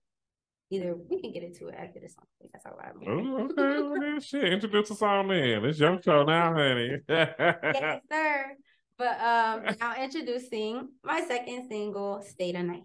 Either 0.71 0.95
we 1.09 1.21
can 1.21 1.33
get 1.33 1.43
into 1.43 1.69
it 1.69 1.75
after 1.79 1.99
the 1.99 2.09
song. 2.09 2.27
That's 2.53 2.67
all 2.67 2.77
right. 2.77 2.93
Oh, 3.07 3.45
okay. 3.45 3.83
Well, 3.83 3.99
then, 4.01 4.21
shit. 4.21 4.53
Introduce 4.53 4.91
us 4.91 5.01
on 5.01 5.31
in. 5.31 5.65
It's 5.65 5.79
your 5.79 6.01
show 6.03 6.25
now, 6.25 6.53
honey. 6.53 6.99
yes, 7.09 8.01
sir. 8.13 8.53
But 8.99 9.21
um, 9.21 9.77
now 9.81 9.95
introducing 10.03 10.89
my 11.03 11.23
second 11.27 11.69
single, 11.71 12.21
"Stay 12.23 12.53
the 12.53 12.63
Night." 12.63 12.83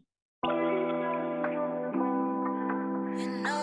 You 3.19 3.29
know 3.41 3.62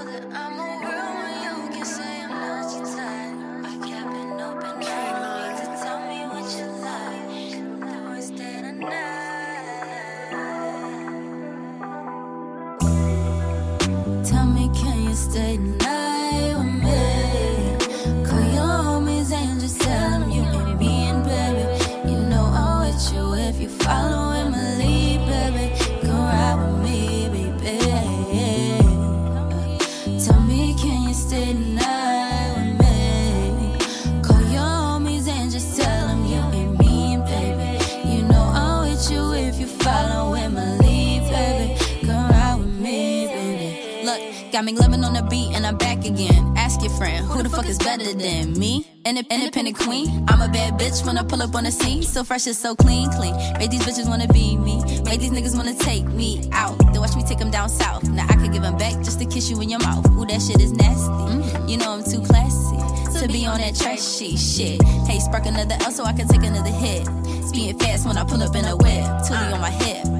got 44.60 44.66
me 44.66 44.78
loving 44.78 45.02
on 45.04 45.14
the 45.14 45.22
beat 45.22 45.54
and 45.54 45.64
I'm 45.66 45.78
back 45.78 46.04
again. 46.04 46.52
Ask 46.54 46.82
your 46.82 46.90
friend, 46.90 47.24
who 47.24 47.42
the 47.42 47.48
fuck 47.48 47.66
is 47.66 47.78
better 47.78 48.12
than 48.12 48.58
me? 48.58 48.86
Independent 49.06 49.78
queen. 49.78 50.26
I'm 50.28 50.42
a 50.42 50.52
bad 50.52 50.78
bitch 50.78 51.06
when 51.06 51.16
I 51.16 51.22
pull 51.22 51.40
up 51.42 51.54
on 51.54 51.64
the 51.64 51.70
scene. 51.70 52.02
So 52.02 52.22
fresh 52.24 52.46
and 52.46 52.54
so 52.54 52.74
clean, 52.74 53.10
clean. 53.12 53.34
Make 53.58 53.70
these 53.70 53.82
bitches 53.82 54.06
wanna 54.06 54.28
be 54.28 54.58
me. 54.58 54.82
Make 55.04 55.20
these 55.20 55.30
niggas 55.30 55.56
wanna 55.56 55.74
take 55.74 56.04
me 56.04 56.46
out. 56.52 56.76
Then 56.92 57.00
watch 57.00 57.16
me 57.16 57.22
take 57.22 57.38
them 57.38 57.50
down 57.50 57.70
south. 57.70 58.06
Now 58.10 58.26
I 58.28 58.34
could 58.34 58.52
give 58.52 58.60
them 58.60 58.76
back 58.76 59.02
just 59.02 59.18
to 59.20 59.24
kiss 59.24 59.48
you 59.48 59.58
in 59.62 59.70
your 59.70 59.80
mouth. 59.80 60.04
Ooh, 60.10 60.26
that 60.26 60.42
shit 60.42 60.60
is 60.60 60.72
nasty. 60.72 61.08
Mm-hmm. 61.08 61.68
You 61.68 61.78
know 61.78 61.92
I'm 61.92 62.04
too 62.04 62.20
classy 62.20 62.76
to 63.18 63.28
be 63.32 63.46
on 63.46 63.60
that 63.60 63.74
trashy 63.76 64.36
shit. 64.36 64.82
Hey, 65.08 65.20
spark 65.20 65.46
another 65.46 65.76
L 65.80 65.90
so 65.90 66.04
I 66.04 66.12
can 66.12 66.28
take 66.28 66.42
another 66.42 66.70
hit. 66.70 67.06
Speeding 67.48 67.78
fast 67.78 68.06
when 68.06 68.18
I 68.18 68.24
pull 68.24 68.42
up 68.42 68.54
in 68.54 68.66
a 68.66 68.76
whip. 68.76 69.04
Tootie 69.24 69.54
on 69.54 69.60
my 69.62 69.70
hip. 69.70 70.19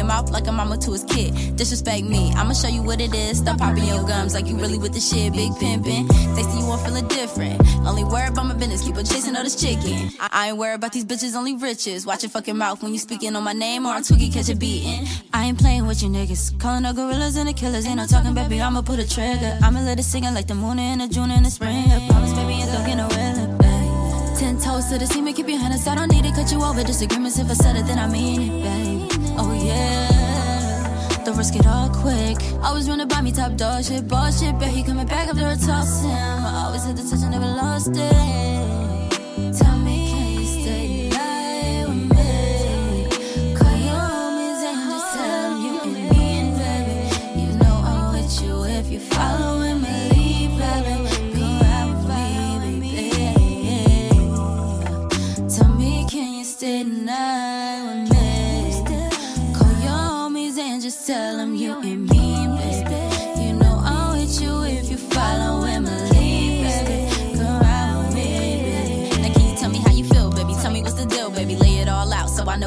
Your 0.00 0.06
mouth 0.06 0.30
like 0.30 0.46
a 0.46 0.52
mama 0.52 0.78
to 0.78 0.92
his 0.92 1.04
kid. 1.04 1.56
Disrespect 1.56 2.04
me, 2.04 2.32
I'ma 2.32 2.54
show 2.54 2.68
you 2.68 2.82
what 2.82 3.02
it 3.02 3.14
is. 3.14 3.36
Stop 3.36 3.58
popping 3.58 3.84
your 3.84 4.02
gums 4.08 4.32
like 4.32 4.46
you 4.46 4.56
really 4.56 4.78
with 4.78 4.94
the 4.94 4.98
shit. 4.98 5.34
Big 5.34 5.52
pimpin'. 5.60 6.08
Tasty, 6.34 6.58
you 6.58 6.64
won't 6.64 6.80
feeling 6.80 7.06
different. 7.08 7.60
Only 7.86 8.04
worry 8.04 8.28
about 8.28 8.46
my 8.46 8.54
business, 8.54 8.82
keep 8.82 8.96
on 8.96 9.04
chasing 9.04 9.36
all 9.36 9.44
this 9.44 9.60
chicken. 9.60 10.08
I, 10.18 10.28
I 10.32 10.48
ain't 10.48 10.56
worried 10.56 10.76
about 10.76 10.94
these 10.94 11.04
bitches, 11.04 11.34
only 11.36 11.54
riches. 11.54 12.06
Watch 12.06 12.22
your 12.22 12.30
fucking 12.30 12.56
mouth 12.56 12.82
when 12.82 12.94
you 12.94 12.98
speaking 12.98 13.36
on 13.36 13.44
my 13.44 13.52
name 13.52 13.84
or 13.84 13.90
I'm 13.92 14.02
tweaking, 14.02 14.32
catch 14.32 14.48
a 14.48 14.56
beating. 14.56 15.06
I 15.34 15.44
ain't 15.44 15.58
playing 15.58 15.86
with 15.86 16.02
you 16.02 16.08
niggas. 16.08 16.58
Calling 16.58 16.84
the 16.84 16.92
gorillas 16.92 17.36
and 17.36 17.46
the 17.46 17.52
killers. 17.52 17.84
Ain't 17.84 17.96
no 17.96 18.06
talking, 18.06 18.32
baby, 18.32 18.58
I'ma 18.58 18.80
pull 18.80 18.96
the 18.96 19.06
trigger. 19.06 19.58
I'ma 19.62 19.80
let 19.80 20.00
it 20.00 20.04
singing 20.04 20.32
like 20.32 20.46
the 20.46 20.54
moon 20.54 20.78
in 20.78 21.00
the 21.00 21.08
June 21.08 21.30
and 21.30 21.44
the 21.44 21.50
spring. 21.50 21.92
I 21.92 22.08
promise, 22.08 22.32
baby, 22.32 22.54
and 22.54 22.72
don't 22.72 22.86
get 22.86 22.94
no. 22.94 23.10
Ten 24.40 24.58
toes 24.58 24.86
to 24.86 24.96
the 24.96 25.06
seam, 25.06 25.30
keep 25.34 25.46
your 25.46 25.58
hands. 25.58 25.86
I 25.86 25.94
don't 25.94 26.10
need 26.10 26.24
to 26.24 26.32
cut 26.32 26.50
you 26.50 26.64
over. 26.64 26.82
Disagreements, 26.82 27.38
if 27.38 27.50
I 27.50 27.52
said 27.52 27.76
it, 27.76 27.84
then 27.84 27.98
I 27.98 28.08
mean 28.08 28.40
it, 28.40 28.62
babe. 28.62 29.36
Oh 29.36 29.52
yeah. 29.52 29.89
Don't 31.40 31.56
it 31.56 31.66
all 31.66 31.88
quick. 31.88 32.36
Always 32.62 32.86
by 33.06 33.22
me, 33.22 33.32
top 33.32 33.56
dog 33.56 33.82
shit, 33.82 34.06
bullshit. 34.06 34.58
Bet 34.58 34.68
he 34.74 34.82
coming 34.82 35.06
back 35.06 35.26
after 35.26 35.46
a 35.46 35.56
toss 35.56 36.02
him. 36.02 36.10
I 36.10 36.64
always 36.66 36.84
had 36.84 36.98
the 36.98 37.02
touch, 37.02 37.24
I 37.24 37.30
never 37.30 37.46
lost 37.46 37.96
it. 37.96 38.89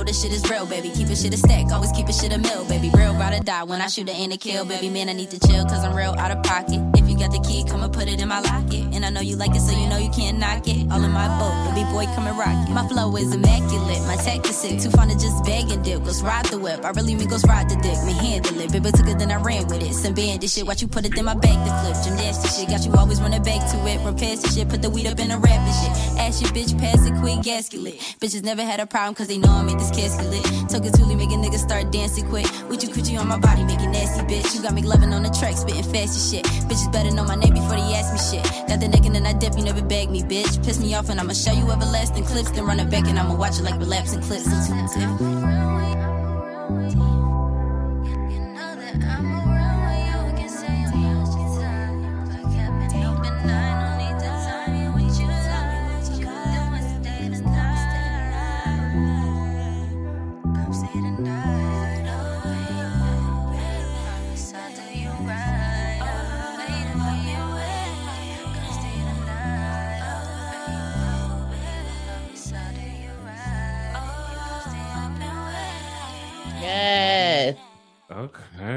Know 0.03 0.11
this 0.11 0.21
shit 0.21 0.33
is 0.33 0.49
real, 0.49 0.65
baby. 0.65 0.89
Keep 0.89 1.09
it 1.09 1.17
shit 1.17 1.33
a 1.33 1.37
stack, 1.37 1.71
always 1.71 1.91
keep 1.91 2.09
it 2.09 2.15
shit 2.15 2.33
a 2.33 2.37
mill, 2.37 2.65
baby. 2.65 2.89
Real 2.95 3.13
ride 3.13 3.39
or 3.39 3.43
die 3.43 3.63
when 3.63 3.81
I 3.81 3.87
shoot 3.87 4.09
it 4.09 4.15
ain't 4.15 4.33
a 4.33 4.37
kill, 4.37 4.65
baby. 4.65 4.89
Man, 4.89 5.09
I 5.09 5.13
need 5.13 5.31
to 5.31 5.39
chill 5.39 5.65
cause 5.65 5.83
I'm 5.83 5.95
real 5.95 6.15
out 6.17 6.31
of 6.31 6.43
pocket. 6.43 6.92
If 7.03 7.09
you 7.09 7.17
got 7.17 7.31
the 7.31 7.43
key, 7.43 7.65
come 7.67 7.83
and 7.83 7.91
put 7.91 8.07
it 8.07 8.21
in 8.21 8.27
my 8.29 8.39
locket. 8.39 8.87
And 8.95 9.03
I 9.03 9.09
know 9.09 9.19
you 9.19 9.35
like 9.35 9.51
it, 9.55 9.59
so 9.59 9.75
you 9.75 9.87
know 9.87 9.97
you 9.97 10.09
can't 10.09 10.39
knock 10.39 10.67
it. 10.67 10.89
All 10.89 11.03
in 11.03 11.11
my 11.11 11.27
boat, 11.37 11.51
baby 11.75 11.83
boy, 11.91 12.05
come 12.15 12.27
and 12.27 12.37
rock 12.39 12.55
it. 12.67 12.71
My 12.71 12.87
flow 12.87 13.15
is 13.17 13.33
immaculate, 13.33 14.01
my 14.07 14.15
tech 14.15 14.47
is 14.47 14.55
sick. 14.55 14.79
Too 14.79 14.89
fun 14.89 15.09
to 15.09 15.15
just 15.15 15.43
beg 15.43 15.69
and 15.69 15.83
dip. 15.83 16.03
Goes 16.05 16.23
ride 16.23 16.45
the 16.45 16.57
whip. 16.57 16.85
I 16.85 16.91
really 16.91 17.15
mean 17.15 17.27
goes 17.27 17.43
ride 17.45 17.69
the 17.69 17.75
dick. 17.75 17.99
Me 18.07 18.13
handle 18.13 18.59
it. 18.59 18.71
Baby 18.71 18.91
took 18.91 19.07
it, 19.07 19.19
then 19.19 19.31
I 19.31 19.37
ran 19.41 19.67
with 19.67 19.83
it. 19.83 19.93
Some 19.93 20.13
bandit 20.13 20.49
shit, 20.49 20.65
watch 20.65 20.81
you 20.81 20.87
put 20.87 21.05
it 21.05 21.17
in 21.17 21.25
my 21.25 21.35
bag 21.35 21.59
to 21.67 21.71
flip. 21.83 21.95
Gymnastic 22.07 22.51
shit, 22.55 22.69
got 22.69 22.85
you 22.85 22.93
always 22.95 23.19
running 23.19 23.43
back 23.43 23.59
to 23.71 23.77
it. 23.83 23.99
Past 24.23 24.43
the 24.43 24.49
shit, 24.49 24.69
put 24.69 24.81
the 24.81 24.89
weed 24.89 25.07
up 25.07 25.19
in 25.19 25.31
a 25.31 25.37
rap 25.37 25.59
and 25.59 25.75
shit. 25.75 26.19
Ask 26.19 26.41
your 26.41 26.51
bitch, 26.51 26.71
pass 26.79 27.05
it 27.05 27.13
quick, 27.19 27.41
gasket. 27.43 27.81
Bitches 28.21 28.43
never 28.43 28.63
had 28.63 28.79
a 28.79 28.87
problem 28.87 29.15
cause 29.15 29.27
they 29.27 29.37
know 29.37 29.51
I 29.51 29.63
made 29.63 29.79
this 29.79 29.91
casket 29.91 30.29
lit. 30.29 30.45
Took 30.69 30.85
it 30.85 30.93
Tuli, 30.93 31.15
making 31.15 31.43
niggas 31.43 31.59
start 31.59 31.91
dancing 31.91 32.29
quick. 32.29 32.47
With 32.69 32.83
you, 32.83 32.89
coochie 32.89 33.19
on 33.19 33.27
my 33.27 33.37
body, 33.37 33.65
making 33.65 33.91
nasty 33.91 34.23
bitch. 34.23 34.55
You 34.55 34.61
got 34.61 34.73
me 34.73 34.83
loving 34.83 35.11
on 35.11 35.23
the 35.23 35.29
track, 35.29 35.57
spitting 35.57 35.83
fast 35.83 36.15
as 36.15 36.31
shit. 36.31 36.45
Bitches 36.69 36.92
better 36.93 37.11
know 37.11 37.25
my 37.25 37.35
name 37.35 37.53
before 37.53 37.75
they 37.75 37.95
ask 37.95 38.13
me 38.13 38.19
shit. 38.21 38.45
Got 38.69 38.79
the 38.79 38.87
neck 38.87 39.05
and 39.05 39.15
then 39.15 39.25
I 39.25 39.33
dip, 39.33 39.57
you 39.57 39.63
never 39.63 39.81
beg 39.81 40.09
me, 40.09 40.21
bitch. 40.21 40.63
Piss 40.63 40.79
me 40.79 40.93
off 40.93 41.09
and 41.09 41.19
I'ma 41.19 41.33
show 41.33 41.51
you 41.51 41.69
everlasting 41.69 42.23
clips. 42.23 42.51
Then 42.51 42.65
run 42.65 42.79
it 42.79 42.89
back 42.89 43.07
and 43.07 43.19
I'ma 43.19 43.35
watch 43.35 43.59
it 43.59 43.63
like 43.63 43.79
relapsing 43.79 44.21
clips. 44.21 44.47
I'm 44.47 44.87
too 44.87 44.99
different. 44.99 46.12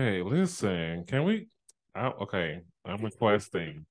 Okay, 0.06 0.22
listen. 0.22 1.02
Can 1.04 1.24
we? 1.24 1.48
I, 1.92 2.06
okay, 2.06 2.60
I'm 2.84 3.02
requesting 3.02 3.86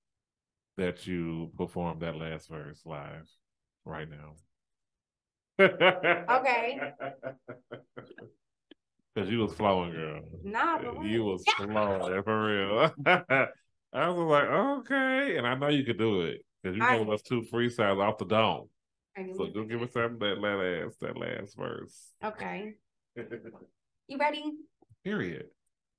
that 0.77 1.05
you 1.05 1.51
perform 1.57 1.99
that 1.99 2.15
last 2.15 2.47
verse 2.47 2.81
live 2.85 3.27
right 3.83 4.07
now. 4.09 4.35
Okay. 5.59 6.79
Because 9.13 9.29
you 9.29 9.39
was 9.39 9.53
flowing, 9.53 9.93
girl. 9.93 10.21
Nah, 10.43 10.77
but 10.77 11.05
You 11.05 11.23
was 11.23 11.43
flowing 11.45 12.21
for 12.23 12.45
real. 12.45 12.91
I 13.93 14.09
was 14.09 14.17
like, 14.17 14.43
okay, 14.43 15.37
and 15.37 15.47
I 15.47 15.55
know 15.55 15.69
you 15.69 15.85
could 15.85 15.97
do 15.97 16.23
it 16.23 16.41
because 16.61 16.77
you 16.77 16.85
gave 16.85 17.09
us 17.09 17.21
two 17.21 17.43
freestyles 17.43 18.01
off 18.03 18.17
the 18.17 18.25
dome. 18.25 18.67
So 19.37 19.47
just 19.47 19.69
give 19.69 19.81
us 19.81 19.91
that 19.93 20.19
that 20.19 20.39
last 20.39 20.99
that 20.99 21.17
last 21.17 21.55
verse. 21.57 22.11
Okay. 22.21 22.73
You 24.09 24.17
ready? 24.17 24.51
Period. 25.05 25.45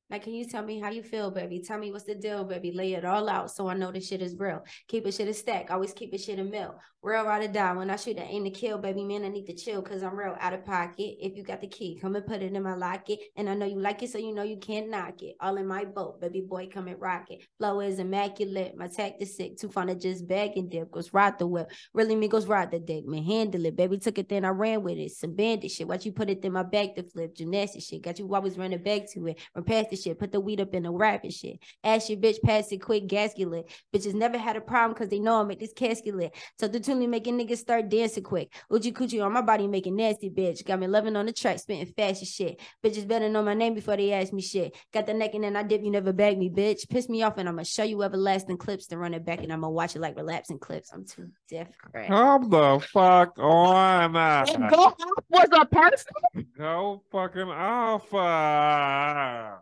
Like, 0.09 0.23
can 0.23 0.35
you 0.35 0.45
tell 0.45 0.63
me 0.63 0.79
how 0.79 0.91
you 0.91 1.03
feel, 1.03 1.33
baby? 1.33 1.61
Tell 1.61 1.79
me 1.79 1.91
what's 1.91 2.05
the 2.05 2.15
deal, 2.15 2.45
baby. 2.45 2.71
Lay 2.71 2.95
it 2.95 3.05
all 3.05 3.29
out 3.29 3.51
so 3.51 3.69
I 3.69 3.75
know 3.75 3.91
this 3.91 4.07
shit 4.07 4.23
is 4.23 4.37
real. 4.39 4.63
Keep 4.87 5.07
it 5.07 5.15
shit 5.15 5.27
a 5.27 5.35
stack. 5.35 5.71
Always 5.71 5.93
keep 5.93 6.15
it 6.15 6.21
shit 6.21 6.39
a 6.39 6.45
mill. 6.45 6.77
Real 7.03 7.25
ride 7.25 7.45
or 7.45 7.53
die. 7.53 7.73
When 7.73 7.91
I 7.91 7.97
shoot, 7.97 8.19
I 8.19 8.23
aim 8.23 8.45
to 8.45 8.51
kill, 8.51 8.79
baby. 8.79 9.05
Man, 9.05 9.25
I 9.25 9.29
need 9.29 9.47
to 9.47 9.55
chill 9.55 9.83
because 9.83 10.03
I'm 10.03 10.17
real 10.17 10.37
out 10.41 10.53
of 10.53 10.65
pocket. 10.65 11.17
If 11.21 11.37
you 11.37 11.45
got 11.45 11.61
the 11.61 11.69
key, 11.69 11.99
come 12.01 12.17
and 12.17 12.27
put 12.27 12.43
it 12.43 12.53
in 12.53 12.63
my 12.63 12.75
locket. 12.75 13.21
And 13.37 13.49
I 13.49 13.55
know 13.55 13.67
you 13.67 13.81
like 13.81 14.03
it, 14.03 14.11
so 14.11 14.19
you 14.19 14.35
know 14.35 14.43
you 14.43 14.57
can't 14.57 14.91
knock 14.91 15.23
it. 15.23 15.37
All 15.41 15.57
in 15.57 15.67
my 15.67 15.85
boat, 15.85 16.21
baby 16.21 16.41
boy, 16.41 16.69
come 16.73 16.89
and 16.89 17.01
rock 17.01 17.27
it. 17.31 17.45
Flow 17.59 17.81
is 17.81 17.99
immaculate. 18.01 18.77
My 18.77 18.89
tact 18.89 19.23
is 19.23 19.37
sick. 19.37 19.57
Too 19.57 19.69
fun 19.69 19.87
to 19.89 19.95
just 19.95 20.27
bag 20.27 20.53
and 20.57 20.71
dip. 20.71 20.91
Goes 20.91 21.13
ride 21.13 21.39
the 21.39 21.47
whip. 21.47 21.71
Really 21.95 22.17
me 22.17 22.27
goes 22.29 22.47
ride 22.47 22.71
the 22.73 22.81
dick. 22.81 23.07
Man, 23.07 23.23
handle 23.23 23.67
it. 23.67 23.77
Baby 23.77 23.99
took 23.99 24.19
it, 24.19 24.29
then 24.29 24.45
I 24.45 24.49
ran 24.49 24.83
with 24.83 24.99
it. 24.99 25.13
Some 25.13 25.35
bandit 25.35 25.71
shit. 25.71 25.87
Watch 25.87 26.07
you 26.07 26.13
put 26.13 26.31
it 26.31 26.45
in 26.45 26.53
my 26.53 26.65
back 26.65 26.95
to 26.97 27.05
flip. 27.05 27.37
Gymnastic 27.37 27.83
shit. 27.83 28.03
Got 28.03 28.19
you 28.19 28.35
always 28.35 28.59
running 28.59 28.83
back 28.83 29.03
to 29.13 29.27
it. 29.29 29.41
Run 29.55 29.65
past 29.65 29.91
the 29.91 29.96
shit. 29.99 30.19
Put 30.19 30.33
the 30.33 30.41
weed 30.41 30.61
up 30.61 30.75
in 30.75 30.85
the 30.85 30.91
rap 30.91 31.25
and 31.25 31.33
shit. 31.33 31.59
Ask 31.85 32.09
your 32.09 32.19
bitch, 32.19 32.41
pass 32.43 32.71
it 32.73 32.79
quick, 32.79 33.07
gasket 33.07 33.49
lit. 33.49 33.71
Bitches 33.95 34.15
never 34.15 34.39
had 34.39 34.57
a 34.57 34.61
problem 34.61 34.93
because 34.93 35.09
they 35.09 35.19
know 35.19 35.41
I 35.41 35.45
make 35.45 35.61
this 35.61 35.73
casket 35.73 36.15
lit. 36.15 36.35
So 36.59 36.69
the 36.69 36.81
tune 36.81 37.09
making 37.11 37.39
niggas 37.39 37.59
start 37.59 37.89
dancing 37.89 38.23
quick. 38.23 38.53
Uchi 38.71 38.93
coochie 38.93 39.25
on 39.25 39.33
my 39.33 39.43
body 39.43 39.67
making 39.67 39.97
nasty 39.97 40.31
bitch. 40.31 40.65
Got 40.65 40.81
me 40.81 40.87
loving 40.87 41.17
on 41.17 41.27
the 41.27 41.33
track, 41.33 41.59
spitting 41.59 41.87
fast 41.87 42.23
as 42.23 42.31
shit. 42.31 42.61
Bitches 42.85 43.07
better 43.07 43.29
know 43.29 43.43
my 43.43 43.55
name 43.55 43.75
before 43.75 43.97
they 43.97 44.13
ask 44.13 44.33
me 44.33 44.43
shit. 44.43 44.77
Got 44.93 45.07
the 45.07 45.15
neck 45.15 45.35
and 45.35 45.45
then 45.45 45.57
I 45.57 45.63
dip, 45.63 45.83
you 45.83 45.91
never 45.91 46.13
bag 46.13 46.39
me, 46.39 46.51
bitch. 46.51 46.89
Piss 46.89 47.09
me 47.09 47.23
off 47.23 47.39
and 47.39 47.49
I'ma 47.49 47.63
show 47.63 47.85
you 47.85 48.03
everlasting 48.03 48.59
clips 48.59 48.87
to 48.89 48.99
run 48.99 49.15
it 49.15 49.25
back 49.25 49.43
and 49.43 49.53
I'ma 49.53 49.69
watch 49.69 49.97
it 49.97 50.01
like 50.01 50.17
relapsing 50.17 50.59
clips. 50.59 50.93
I'm 50.93 51.05
too 51.05 51.29
different. 51.49 52.09
Come 52.09 52.51
the 52.51 52.81
fuck 52.93 53.39
on. 53.39 54.17
And 54.17 54.71
go 54.71 54.77
off 54.77 54.95
was 55.29 55.49
a 55.53 55.67
person. 55.67 56.13
Go 56.57 57.03
fucking 57.11 57.43
off. 57.43 58.13
Uh. 58.15 59.57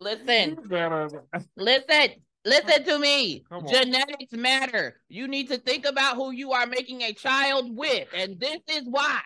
Listen, 0.00 0.58
listen, 1.56 2.10
listen 2.44 2.84
to 2.84 2.98
me. 2.98 3.44
Genetics 3.68 4.32
matter. 4.32 5.00
You 5.08 5.26
need 5.26 5.48
to 5.48 5.58
think 5.58 5.86
about 5.86 6.16
who 6.16 6.32
you 6.32 6.52
are 6.52 6.66
making 6.66 7.02
a 7.02 7.12
child 7.12 7.74
with, 7.76 8.08
and 8.14 8.38
this 8.38 8.60
is 8.68 8.82
why. 8.84 9.20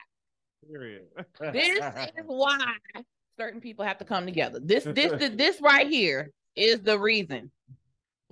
Period. 0.71 1.07
This 1.53 1.79
is 1.79 2.13
why 2.27 2.59
certain 3.39 3.61
people 3.61 3.85
have 3.85 3.99
to 3.99 4.05
come 4.05 4.27
together. 4.27 4.61
This, 4.63 4.85
this, 4.85 5.13
this, 5.13 5.31
this 5.35 5.61
right 5.61 5.89
here 5.89 6.31
is 6.55 6.81
the 6.81 6.99
reason. 6.99 7.51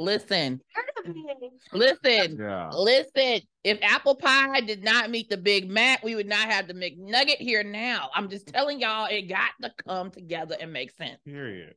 Listen, 0.01 0.61
listen. 1.73 2.37
yeah. 2.39 2.71
Listen, 2.73 3.41
if 3.65 3.79
apple 3.83 4.15
pie 4.15 4.61
did 4.61 4.85
not 4.85 5.11
meet 5.11 5.29
the 5.29 5.37
Big 5.37 5.69
Mac, 5.69 6.05
we 6.05 6.15
would 6.15 6.29
not 6.29 6.49
have 6.49 6.69
the 6.69 6.75
McNugget 6.75 7.39
here 7.39 7.65
now. 7.65 8.09
I'm 8.15 8.29
just 8.29 8.47
telling 8.47 8.79
y'all, 8.79 9.07
it 9.07 9.23
got 9.23 9.51
to 9.61 9.73
come 9.85 10.13
together 10.13 10.57
and 10.61 10.73
make 10.73 10.93
sense. 10.97 11.19
Period. 11.25 11.75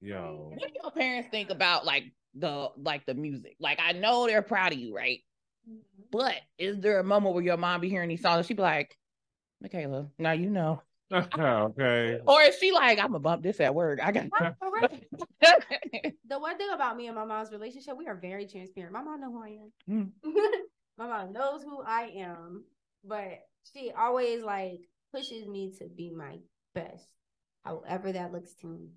Yo. 0.00 0.52
What 0.54 0.60
do 0.60 0.80
your 0.82 0.90
parents 0.92 1.28
think 1.30 1.50
about 1.50 1.84
like 1.84 2.04
the 2.34 2.68
like 2.76 3.04
the 3.06 3.14
music? 3.14 3.56
Like 3.60 3.78
I 3.82 3.92
know 3.92 4.26
they're 4.26 4.42
proud 4.42 4.72
of 4.72 4.78
you, 4.78 4.94
right? 4.94 5.20
Mm-hmm. 5.68 6.02
But 6.10 6.36
is 6.58 6.78
there 6.80 6.98
a 6.98 7.04
moment 7.04 7.34
where 7.34 7.44
your 7.44 7.56
mom 7.56 7.80
be 7.80 7.88
hearing 7.88 8.08
these 8.08 8.22
songs 8.22 8.38
and 8.38 8.46
she 8.46 8.54
be 8.54 8.62
like, 8.62 8.96
Michaela, 9.60 10.08
now 10.18 10.32
you 10.32 10.50
know. 10.50 10.82
okay. 11.12 12.20
Or 12.26 12.42
is 12.42 12.56
she 12.58 12.72
like, 12.72 12.98
I'm 12.98 13.08
gonna 13.08 13.18
bump 13.18 13.42
this 13.42 13.60
at 13.60 13.74
work. 13.74 14.00
I 14.02 14.12
got 14.12 14.28
For 14.28 14.72
real. 14.72 14.88
the 16.28 16.38
one 16.38 16.56
thing 16.56 16.70
about 16.72 16.96
me 16.96 17.08
and 17.08 17.16
my 17.16 17.24
mom's 17.24 17.50
relationship, 17.50 17.96
we 17.96 18.06
are 18.06 18.14
very 18.14 18.46
transparent. 18.46 18.92
My 18.92 19.02
mom 19.02 19.20
knows 19.20 19.32
who 19.32 19.42
I 19.42 19.48
am. 19.48 20.12
Hmm. 20.22 20.30
my 20.98 21.08
mom 21.08 21.32
knows 21.32 21.62
who 21.62 21.82
I 21.82 22.12
am, 22.16 22.64
but 23.04 23.40
she 23.72 23.90
always 23.96 24.42
like 24.42 24.80
pushes 25.12 25.46
me 25.46 25.72
to 25.78 25.86
be 25.88 26.10
my 26.10 26.38
best. 26.74 27.06
However 27.64 28.12
that 28.12 28.32
looks 28.32 28.54
to 28.60 28.68
me. 28.68 28.90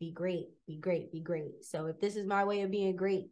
Be 0.00 0.10
great, 0.12 0.48
be 0.66 0.76
great, 0.76 1.12
be 1.12 1.20
great. 1.20 1.64
So 1.64 1.86
if 1.86 2.00
this 2.00 2.16
is 2.16 2.26
my 2.26 2.44
way 2.44 2.62
of 2.62 2.70
being 2.70 2.96
great, 2.96 3.26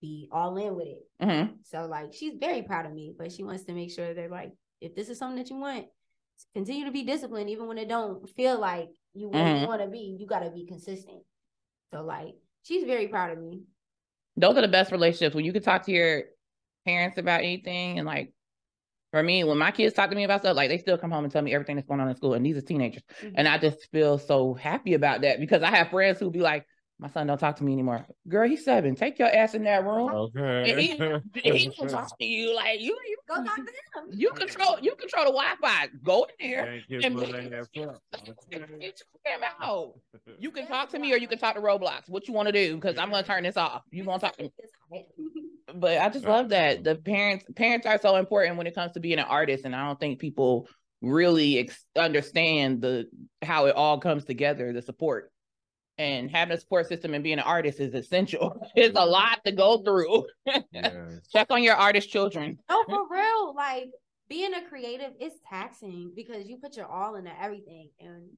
be 0.00 0.28
all 0.32 0.56
in 0.56 0.74
with 0.74 0.88
it. 0.88 1.02
Mhm. 1.20 1.54
So 1.62 1.86
like 1.86 2.12
she's 2.12 2.34
very 2.38 2.62
proud 2.62 2.86
of 2.86 2.92
me, 2.92 3.14
but 3.16 3.32
she 3.32 3.44
wants 3.44 3.64
to 3.64 3.72
make 3.72 3.90
sure 3.90 4.12
that 4.14 4.30
like 4.30 4.52
if 4.80 4.94
this 4.94 5.08
is 5.08 5.18
something 5.18 5.38
that 5.38 5.50
you 5.50 5.56
want, 5.56 5.86
continue 6.54 6.84
to 6.84 6.90
be 6.90 7.02
disciplined 7.02 7.50
even 7.50 7.66
when 7.66 7.78
it 7.78 7.88
don't 7.88 8.28
feel 8.30 8.58
like 8.58 8.90
you 9.14 9.30
Mhm. 9.30 9.62
you 9.62 9.66
want 9.66 9.82
to 9.82 9.88
be. 9.88 10.16
You 10.18 10.26
got 10.26 10.40
to 10.40 10.50
be 10.50 10.66
consistent. 10.66 11.22
So 11.92 12.02
like 12.02 12.34
she's 12.62 12.84
very 12.84 13.08
proud 13.08 13.30
of 13.32 13.38
me. 13.38 13.62
Those 14.36 14.56
are 14.56 14.62
the 14.62 14.68
best 14.68 14.92
relationships 14.92 15.34
when 15.34 15.44
you 15.44 15.52
can 15.52 15.62
talk 15.62 15.84
to 15.86 15.92
your 15.92 16.24
parents 16.84 17.18
about 17.18 17.40
anything 17.40 17.98
and 17.98 18.06
like 18.06 18.32
for 19.16 19.22
me, 19.22 19.44
when 19.44 19.56
my 19.56 19.70
kids 19.70 19.94
talk 19.94 20.10
to 20.10 20.16
me 20.16 20.24
about 20.24 20.42
stuff, 20.42 20.54
like 20.54 20.68
they 20.68 20.76
still 20.76 20.98
come 20.98 21.10
home 21.10 21.24
and 21.24 21.32
tell 21.32 21.40
me 21.40 21.54
everything 21.54 21.76
that's 21.76 21.88
going 21.88 22.00
on 22.00 22.08
in 22.10 22.16
school, 22.16 22.34
and 22.34 22.44
these 22.44 22.54
are 22.58 22.60
teenagers. 22.60 23.02
Mm-hmm. 23.22 23.34
And 23.36 23.48
I 23.48 23.56
just 23.56 23.90
feel 23.90 24.18
so 24.18 24.52
happy 24.52 24.92
about 24.92 25.22
that 25.22 25.40
because 25.40 25.62
I 25.62 25.70
have 25.70 25.88
friends 25.88 26.20
who 26.20 26.30
be 26.30 26.40
like, 26.40 26.66
My 26.98 27.08
son 27.08 27.26
don't 27.26 27.38
talk 27.38 27.56
to 27.56 27.64
me 27.64 27.72
anymore. 27.72 28.06
Girl, 28.28 28.46
he's 28.46 28.62
seven. 28.62 28.94
Take 28.94 29.18
your 29.18 29.34
ass 29.34 29.54
in 29.54 29.64
that 29.64 29.84
room. 29.84 30.10
Okay. 30.10 30.70
And 30.70 30.78
he, 30.78 31.50
he 31.50 31.72
will 31.78 31.88
talk 31.88 32.10
to 32.18 32.26
you 32.26 32.54
like 32.54 32.78
you 32.78 32.94
you 33.06 33.16
Go 33.26 33.42
talk 33.42 33.56
to 33.56 33.62
them. 33.62 34.10
you 34.10 34.30
control 34.32 34.78
you 34.82 34.94
control 34.96 35.24
the 35.24 35.32
Wi-Fi. 35.32 35.88
Go 36.02 36.26
in 36.38 36.50
there. 36.50 36.66
Thank 36.66 36.84
you 36.88 37.00
and 37.02 37.18
for 37.18 37.24
be- 37.24 37.32
letting 37.32 37.54
us 37.54 37.68
up. 37.80 38.02
Get 38.50 38.68
him 38.68 39.40
out. 39.62 39.94
You 40.38 40.50
can 40.50 40.66
talk 40.66 40.90
to 40.90 40.98
me 40.98 41.14
or 41.14 41.16
you 41.16 41.26
can 41.26 41.38
talk 41.38 41.54
to 41.54 41.62
Roblox. 41.62 42.10
What 42.10 42.28
you 42.28 42.34
want 42.34 42.48
to 42.48 42.52
do? 42.52 42.74
Because 42.74 42.98
I'm 42.98 43.10
gonna 43.10 43.26
turn 43.26 43.44
this 43.44 43.56
off. 43.56 43.80
You 43.90 44.04
gonna 44.04 44.18
talk 44.18 44.36
to 44.36 44.42
me. 44.42 44.52
But 45.74 45.98
I 45.98 46.08
just 46.08 46.24
love 46.24 46.50
that 46.50 46.84
the 46.84 46.94
parents 46.94 47.44
parents 47.56 47.86
are 47.86 47.98
so 48.00 48.16
important 48.16 48.56
when 48.56 48.66
it 48.66 48.74
comes 48.74 48.92
to 48.92 49.00
being 49.00 49.18
an 49.18 49.24
artist, 49.24 49.64
and 49.64 49.74
I 49.74 49.86
don't 49.86 49.98
think 49.98 50.20
people 50.20 50.68
really 51.02 51.58
ex- 51.58 51.84
understand 51.96 52.82
the 52.82 53.06
how 53.42 53.66
it 53.66 53.74
all 53.74 53.98
comes 53.98 54.24
together, 54.24 54.72
the 54.72 54.82
support. 54.82 55.32
And 55.98 56.30
having 56.30 56.54
a 56.54 56.60
support 56.60 56.88
system 56.88 57.14
and 57.14 57.24
being 57.24 57.38
an 57.38 57.44
artist 57.44 57.80
is 57.80 57.94
essential. 57.94 58.60
It's 58.76 58.98
a 58.98 59.06
lot 59.06 59.42
to 59.46 59.52
go 59.52 59.78
through. 59.78 60.26
Yes. 60.70 60.94
Check 61.32 61.46
on 61.50 61.62
your 61.62 61.74
artist 61.74 62.10
children. 62.10 62.58
No, 62.68 62.84
for 62.84 63.08
real. 63.10 63.54
Like 63.56 63.90
being 64.28 64.52
a 64.52 64.68
creative 64.68 65.12
is 65.18 65.32
taxing 65.48 66.12
because 66.14 66.46
you 66.46 66.58
put 66.58 66.76
your 66.76 66.86
all 66.86 67.14
into 67.14 67.32
everything. 67.40 67.88
And 67.98 68.28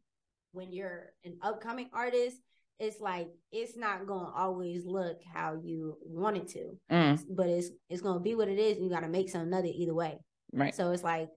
when 0.53 0.73
you're 0.73 1.13
an 1.25 1.39
upcoming 1.43 1.91
artist, 1.93 2.37
it's 2.79 3.01
like 3.01 3.29
it's 3.53 3.77
not 3.77 4.07
gonna 4.07 4.31
always 4.35 4.85
look 4.87 5.19
how 5.35 5.59
you 5.63 5.97
want 6.05 6.37
it 6.37 6.49
to. 6.49 6.79
Mm, 6.91 7.21
But 7.31 7.49
it's 7.49 7.71
it's 7.89 8.03
gonna 8.03 8.21
be 8.21 8.35
what 8.35 8.49
it 8.49 8.59
is, 8.59 8.77
and 8.77 8.85
you 8.85 8.91
gotta 8.91 9.09
make 9.09 9.31
something 9.31 9.53
of 9.59 9.65
it 9.65 9.75
either 9.75 9.95
way. 9.95 10.19
right. 10.53 10.75
So 10.75 10.91
it's 10.93 11.03
like 11.03 11.29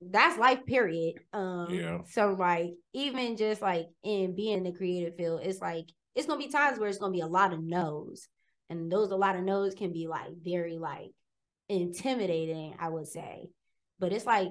that's 0.00 0.38
life 0.38 0.64
period. 0.66 1.14
Um 1.32 1.68
Yeah. 1.70 1.98
so 2.06 2.34
like 2.38 2.74
even 2.92 3.36
just 3.36 3.62
like 3.62 3.86
in 4.02 4.34
being 4.36 4.62
the 4.62 4.72
creative 4.72 5.16
field, 5.16 5.40
it's 5.42 5.60
like 5.60 5.86
it's 6.14 6.26
gonna 6.26 6.38
be 6.44 6.48
times 6.50 6.78
where 6.78 6.88
it's 6.88 6.98
gonna 6.98 7.12
be 7.12 7.20
a 7.20 7.26
lot 7.26 7.52
of 7.52 7.62
no's. 7.62 8.28
And 8.70 8.90
those 8.90 9.10
a 9.10 9.16
lot 9.16 9.36
of 9.36 9.44
no's 9.44 9.74
can 9.74 9.92
be 9.92 10.06
like 10.06 10.30
very 10.42 10.78
like 10.78 11.10
intimidating, 11.68 12.74
I 12.78 12.88
would 12.88 13.06
say. 13.08 13.48
But 13.98 14.12
it's 14.12 14.26
like 14.26 14.48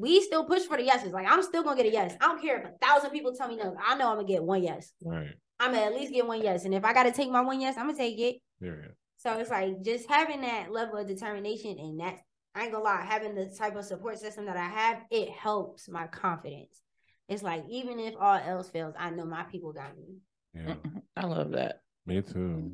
we 0.00 0.20
still 0.20 0.44
push 0.44 0.62
for 0.62 0.76
the 0.76 0.82
yeses. 0.82 1.12
Like 1.12 1.26
I'm 1.28 1.42
still 1.42 1.62
gonna 1.62 1.76
get 1.76 1.86
a 1.86 1.92
yes. 1.92 2.14
I 2.20 2.26
don't 2.26 2.42
care 2.42 2.58
if 2.58 2.64
a 2.64 2.86
thousand 2.86 3.10
people 3.10 3.34
tell 3.34 3.48
me 3.48 3.56
no. 3.56 3.76
I 3.82 3.96
know 3.96 4.10
I'm 4.10 4.16
gonna 4.16 4.28
get 4.28 4.42
one 4.42 4.62
yes. 4.62 4.92
Right. 5.02 5.34
I'm 5.60 5.72
gonna 5.72 5.86
at 5.86 5.94
least 5.94 6.12
get 6.12 6.26
one 6.26 6.42
yes. 6.42 6.64
And 6.64 6.74
if 6.74 6.84
I 6.84 6.92
gotta 6.92 7.12
take 7.12 7.30
my 7.30 7.40
one 7.40 7.60
yes, 7.60 7.76
I'm 7.76 7.86
gonna 7.86 7.98
take 7.98 8.18
it. 8.18 8.36
Period. 8.60 8.92
So 9.16 9.38
it's 9.38 9.50
like 9.50 9.82
just 9.82 10.08
having 10.08 10.42
that 10.42 10.70
level 10.70 10.98
of 10.98 11.06
determination 11.06 11.78
and 11.78 12.00
that 12.00 12.18
I 12.54 12.64
ain't 12.64 12.72
gonna 12.72 12.84
lie, 12.84 13.04
having 13.08 13.34
the 13.34 13.46
type 13.46 13.76
of 13.76 13.84
support 13.84 14.18
system 14.18 14.46
that 14.46 14.56
I 14.56 14.66
have, 14.66 15.02
it 15.10 15.30
helps 15.30 15.88
my 15.88 16.06
confidence. 16.06 16.82
It's 17.28 17.42
like 17.42 17.64
even 17.68 17.98
if 17.98 18.14
all 18.18 18.34
else 18.34 18.68
fails, 18.68 18.94
I 18.98 19.10
know 19.10 19.24
my 19.24 19.44
people 19.44 19.72
got 19.72 19.96
me. 19.96 20.18
Yeah. 20.54 20.74
I 21.16 21.26
love 21.26 21.52
that. 21.52 21.80
Me 22.06 22.20
too. 22.20 22.72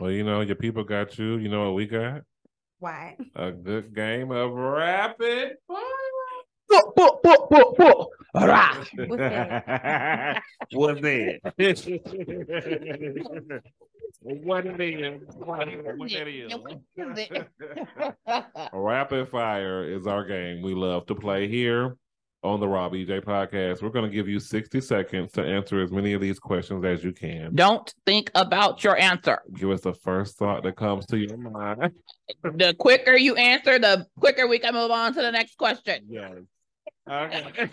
Well, 0.00 0.10
you 0.10 0.24
know, 0.24 0.40
your 0.40 0.56
people 0.56 0.84
got 0.84 1.18
you. 1.18 1.36
You 1.36 1.48
know 1.48 1.64
what 1.66 1.74
we 1.74 1.86
got? 1.86 2.22
Why? 2.78 3.16
A 3.34 3.52
good 3.52 3.94
game 3.94 4.30
of 4.32 4.52
rapid 4.52 5.56
Boop, 6.76 6.94
boop, 6.94 7.22
boop, 7.22 7.48
boop, 7.50 7.76
boop. 7.76 8.06
Hurrah. 8.34 8.84
What's 9.06 9.20
that? 9.20 10.42
What's 10.72 11.00
that? 11.00 11.42
what 14.22 14.66
it 14.66 14.80
is? 14.80 15.22
What 15.36 15.68
it 15.68 17.32
is? 17.32 17.44
Rapid 18.72 19.28
fire 19.28 19.84
is 19.84 20.06
our 20.06 20.24
game 20.24 20.62
we 20.62 20.74
love 20.74 21.06
to 21.06 21.14
play 21.14 21.48
here 21.48 21.96
on 22.42 22.60
the 22.60 22.68
Raw 22.68 22.88
BJ 22.88 23.24
podcast. 23.24 23.82
We're 23.82 23.90
going 23.90 24.08
to 24.08 24.14
give 24.14 24.28
you 24.28 24.38
60 24.38 24.80
seconds 24.80 25.32
to 25.32 25.42
answer 25.42 25.82
as 25.82 25.90
many 25.90 26.12
of 26.12 26.20
these 26.20 26.38
questions 26.38 26.84
as 26.84 27.02
you 27.02 27.12
can. 27.12 27.54
Don't 27.54 27.92
think 28.04 28.30
about 28.34 28.84
your 28.84 28.96
answer. 28.98 29.40
Give 29.54 29.70
us 29.70 29.80
the 29.80 29.94
first 29.94 30.36
thought 30.36 30.62
that 30.62 30.76
comes 30.76 31.06
to 31.06 31.18
your 31.18 31.36
mind. 31.36 31.92
The 32.42 32.74
quicker 32.78 33.16
you 33.16 33.34
answer, 33.36 33.78
the 33.78 34.06
quicker 34.20 34.46
we 34.46 34.58
can 34.58 34.74
move 34.74 34.90
on 34.90 35.14
to 35.14 35.22
the 35.22 35.32
next 35.32 35.56
question. 35.56 36.04
Yes. 36.08 36.34
Okay. 37.10 37.44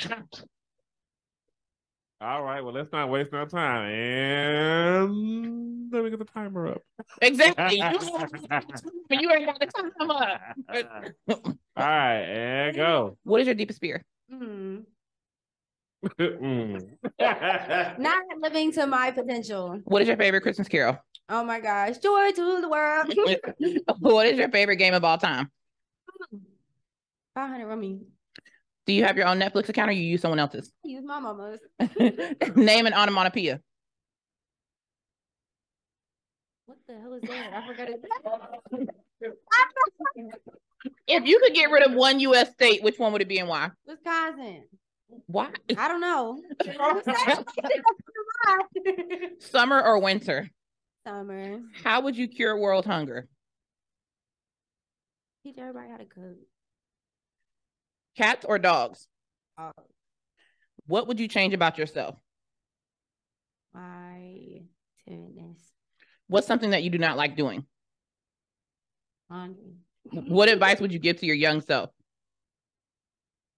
All 2.22 2.44
right. 2.44 2.64
Well, 2.64 2.74
let's 2.74 2.92
not 2.92 3.10
waste 3.10 3.32
no 3.34 3.46
time. 3.46 3.92
And 3.92 5.92
let 5.92 6.04
me 6.04 6.10
get 6.10 6.20
the 6.20 6.26
timer 6.26 6.68
up. 6.68 6.82
Exactly. 7.22 7.78
You, 7.78 7.84
you 9.22 9.32
ain't 9.32 9.46
got 9.46 9.60
the 9.60 9.66
time 9.66 9.92
up. 10.10 10.42
All 11.28 11.44
right, 11.76 12.22
and 12.22 12.76
go. 12.76 13.18
What 13.24 13.42
is 13.42 13.48
your 13.48 13.56
deepest 13.56 13.82
fear? 13.82 14.04
Mm. 14.32 14.84
Mm. 16.20 16.98
Not 18.00 18.24
living 18.42 18.72
to 18.74 18.88
my 18.88 19.12
potential. 19.12 19.80
What 19.84 20.02
is 20.02 20.08
your 20.08 20.18
favorite 20.18 20.42
Christmas 20.42 20.68
carol? 20.68 20.98
Oh 21.30 21.44
my 21.44 21.60
gosh. 21.60 21.98
Joy 21.98 22.32
to 22.32 22.62
the 22.62 22.70
world. 22.70 23.14
what 24.00 24.28
is 24.28 24.38
your 24.38 24.50
favorite 24.50 24.78
game 24.78 24.94
of 24.94 25.04
all 25.04 25.18
time? 25.18 25.52
500 27.36 27.66
rummy. 27.66 28.02
Do 28.86 28.94
you 28.94 29.04
have 29.06 29.18
your 29.18 29.28
own 29.28 29.40
Netflix 29.40 29.70
account 29.70 29.90
or 29.90 29.94
you 29.94 30.04
use 30.04 30.22
someone 30.22 30.40
else's? 30.40 30.72
Use 30.84 31.04
my 31.06 31.20
mama's. 31.20 31.60
Name 32.56 32.86
an 32.86 32.94
onomatopoeia. 32.94 33.62
What 36.66 36.78
the 36.88 37.00
hell 37.00 37.14
is 37.14 37.22
that? 37.24 37.54
I 37.54 37.68
forgot 37.68 37.90
it. 37.90 38.04
If 41.08 41.26
you 41.26 41.40
could 41.40 41.54
get 41.54 41.72
rid 41.72 41.84
of 41.84 41.94
one 41.94 42.20
U.S. 42.22 42.52
state, 42.52 42.84
which 42.84 43.00
one 43.00 43.14
would 43.14 43.22
it 43.22 43.28
be 43.28 43.40
and 43.40 43.48
why? 43.48 43.72
Wisconsin. 43.86 44.64
Why? 45.28 45.50
I 45.78 45.88
don't 45.88 46.02
know. 46.02 46.42
Summer 49.40 49.82
or 49.82 50.00
winter? 50.00 50.50
Summer. 51.06 51.60
How 51.84 52.02
would 52.02 52.18
you 52.18 52.28
cure 52.28 52.58
world 52.58 52.86
hunger? 52.86 53.28
Teach 55.44 55.58
everybody 55.58 55.90
how 55.90 55.98
to 55.98 56.06
cook. 56.06 56.38
Cats 58.16 58.46
or 58.46 58.60
dogs? 58.60 59.08
Oh, 59.58 59.72
What 60.88 61.08
would 61.08 61.20
you 61.20 61.28
change 61.28 61.54
about 61.54 61.78
yourself? 61.78 62.16
my 63.74 64.62
timidness. 65.10 65.58
What's 66.28 66.46
something 66.46 66.70
that 66.72 66.84
you 66.84 66.92
do 66.92 67.00
not 67.00 67.18
like 67.18 67.36
doing? 67.36 67.66
Hungry. 69.32 69.78
What 70.12 70.48
advice 70.56 70.80
would 70.80 70.94
you 70.94 71.00
give 71.00 71.20
to 71.22 71.26
your 71.26 71.36
young 71.36 71.60
self? 71.62 71.90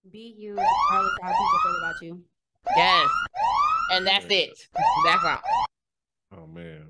Be 0.09 0.33
you 0.37 0.51
regardless 0.51 1.11
of 1.21 1.21
how 1.21 1.31
people 1.31 1.59
feel 1.63 1.77
about 1.83 1.95
you. 2.01 2.23
Yes. 2.77 3.09
And 3.91 4.07
that's 4.07 4.25
it. 4.29 4.51
That's 5.05 5.23
all. 5.25 5.41
Oh 6.37 6.47
man. 6.47 6.85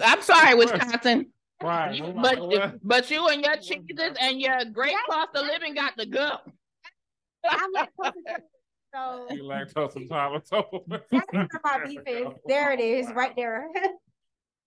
I'm 0.00 0.22
sorry, 0.22 0.54
Wisconsin. 0.64 1.30
Why? 1.62 1.90
You- 1.92 2.12
but 2.20 2.78
but 2.82 3.10
you 3.10 3.28
and 3.28 3.42
your 3.44 3.56
cheeses 3.56 4.16
and 4.20 4.40
your 4.40 4.64
great 4.72 4.96
cost 5.08 5.30
of 5.34 5.46
living 5.46 5.74
got 5.74 5.96
to 5.98 6.06
go. 6.06 6.36
I'm 7.48 7.70
lactose 7.74 8.12
intolerant, 8.16 8.44
so 8.94 9.26
You 9.30 9.42
lactose 9.44 9.96
intolerant. 9.96 10.48
that's 11.10 11.64
my 11.64 11.84
beef 11.84 12.00
is. 12.06 12.28
There 12.46 12.72
it 12.72 12.80
is, 12.80 13.06
right 13.14 13.34
there. 13.36 13.66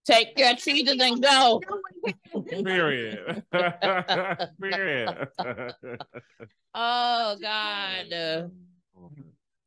Take 0.06 0.38
your 0.38 0.56
cheeses 0.56 0.98
and 1.00 1.22
go. 1.22 1.62
Period. 2.64 3.44
Period. 4.62 5.28
Oh 6.74 7.38
God. 7.42 8.06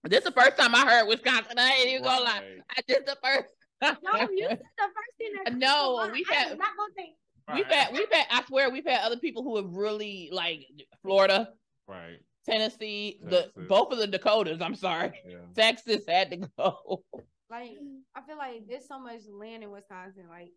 This 0.05 0.19
is 0.21 0.25
the 0.25 0.31
first 0.33 0.57
time 0.57 0.75
I 0.75 0.87
heard 0.89 1.09
Wisconsin. 1.09 1.59
I 1.59 1.71
ain't 1.73 1.89
even 1.89 2.03
gonna 2.05 2.25
lie. 2.25 2.43
I 2.71 2.81
just 2.89 3.05
the 3.07 3.17
first 3.23 3.49
No, 3.83 3.91
you 4.31 4.47
said 4.49 4.59
the 4.59 4.85
first 4.85 5.17
thing 5.19 5.33
that 5.45 5.55
No, 5.55 6.09
we 6.13 6.25
I 6.31 6.35
had- 6.35 6.53
am 6.53 6.59
not 6.59 6.77
gonna 6.77 6.95
think. 6.95 7.15
We've 7.55 7.67
had 7.67 7.93
we've 7.95 8.13
had 8.13 8.27
I 8.31 8.45
swear 8.45 8.71
we've 8.71 8.85
had 8.87 9.01
other 9.01 9.17
people 9.19 9.43
who 9.43 9.57
have 9.57 9.71
really 9.73 10.29
like 10.33 10.67
Florida, 11.03 11.55
right. 11.87 12.19
Tennessee, 12.45 13.21
the 13.23 13.51
both 13.69 13.91
of 13.93 13.99
the 13.99 14.07
Dakotas. 14.07 14.61
I'm 14.61 14.75
sorry, 14.75 15.13
Yeah. 15.27 15.39
Texas 15.55 16.05
had 16.07 16.31
to 16.31 16.37
go. 16.59 17.05
Like, 17.51 17.71
I 18.15 18.21
feel 18.23 18.37
like 18.37 18.67
there's 18.69 18.87
so 18.87 18.99
much 18.99 19.23
land 19.31 19.63
in 19.63 19.71
Wisconsin. 19.71 20.25
Like, 20.29 20.51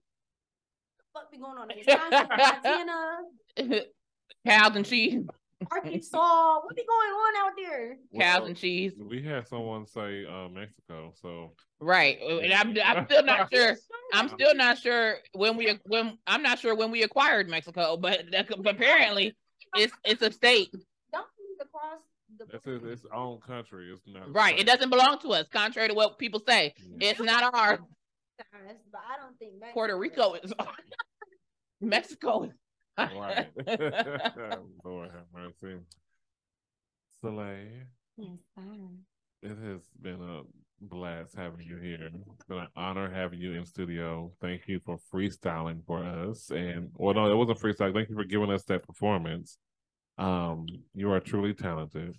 what 1.13 1.31
be 1.31 1.37
going 1.37 1.57
on 1.57 1.71
in 1.71 1.77
Wisconsin, 1.85 2.27
Montana, 2.29 3.19
Cows 4.47 4.75
and 4.75 4.85
cheese, 4.85 5.23
Arkansas? 5.69 6.17
What 6.63 6.75
be 6.75 6.83
going 6.85 7.09
on 7.11 7.33
out 7.45 7.51
there? 7.57 7.97
cows 8.19 8.39
Well, 8.39 8.45
and 8.47 8.57
cheese. 8.57 8.93
We 8.97 9.21
had 9.21 9.47
someone 9.47 9.85
say 9.85 10.25
uh, 10.25 10.47
Mexico, 10.49 11.13
so 11.21 11.53
Right, 11.79 12.19
and 12.21 12.53
I'm 12.53 12.75
I'm 12.83 13.05
still 13.05 13.23
not 13.23 13.49
sure. 13.53 13.75
I'm 14.13 14.29
still 14.29 14.55
not 14.55 14.77
sure 14.77 15.17
when 15.33 15.57
we 15.57 15.79
when 15.85 16.17
I'm 16.27 16.43
not 16.43 16.59
sure 16.59 16.75
when 16.75 16.91
we 16.91 17.03
acquired 17.03 17.49
Mexico, 17.49 17.97
but 17.97 18.25
apparently 18.65 19.35
it's 19.75 19.93
it's 20.03 20.21
a 20.21 20.31
state. 20.31 20.69
Don't 21.11 21.25
move 21.39 21.57
across 21.67 21.99
the. 22.37 22.45
this 22.45 22.65
is 22.67 22.83
its 22.89 23.05
own 23.13 23.39
country. 23.39 23.89
It's 23.91 24.01
not 24.07 24.33
Right, 24.33 24.57
it 24.59 24.65
doesn't 24.67 24.89
belong 24.89 25.19
to 25.19 25.29
us, 25.29 25.47
contrary 25.49 25.89
to 25.89 25.93
what 25.93 26.17
people 26.17 26.41
say. 26.47 26.73
Yeah. 26.77 27.09
It's 27.09 27.19
not 27.19 27.53
ours. 27.53 27.79
But 28.91 29.01
I 29.07 29.17
don't 29.21 29.37
think 29.37 29.53
Mexico 29.59 29.73
Puerto 29.73 29.97
Rico 29.97 30.33
is 30.33 30.53
Mexico. 31.79 32.43
is- 32.43 32.51
Right. 32.97 33.47
Lord 34.85 35.11
have 35.11 35.25
mercy. 35.33 35.79
Soleil, 37.21 37.85
Yes, 38.17 38.37
it 39.43 39.57
has 39.63 39.81
been 40.01 40.21
a 40.21 40.41
blast 40.81 41.35
having 41.35 41.65
you 41.65 41.77
here. 41.77 42.09
It's 42.33 42.45
been 42.45 42.59
an 42.59 42.67
honor 42.75 43.11
having 43.11 43.39
you 43.39 43.53
in 43.53 43.65
studio. 43.65 44.31
Thank 44.41 44.67
you 44.67 44.79
for 44.85 44.97
freestyling 45.13 45.85
for 45.85 46.03
us. 46.03 46.49
And 46.49 46.89
well, 46.95 47.13
no, 47.13 47.31
it 47.31 47.35
wasn't 47.35 47.59
freestyle. 47.59 47.93
Thank 47.93 48.09
you 48.09 48.15
for 48.15 48.23
giving 48.23 48.51
us 48.51 48.63
that 48.63 48.85
performance. 48.85 49.57
Um, 50.17 50.67
you 50.93 51.11
are 51.11 51.19
truly 51.19 51.53
talented. 51.53 52.15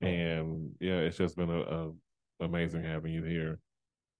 And 0.00 0.72
yeah, 0.80 0.98
it's 0.98 1.16
just 1.16 1.36
been 1.36 1.50
a, 1.50 1.60
a 1.60 1.90
amazing 2.40 2.84
having 2.84 3.12
you 3.12 3.24
here. 3.24 3.58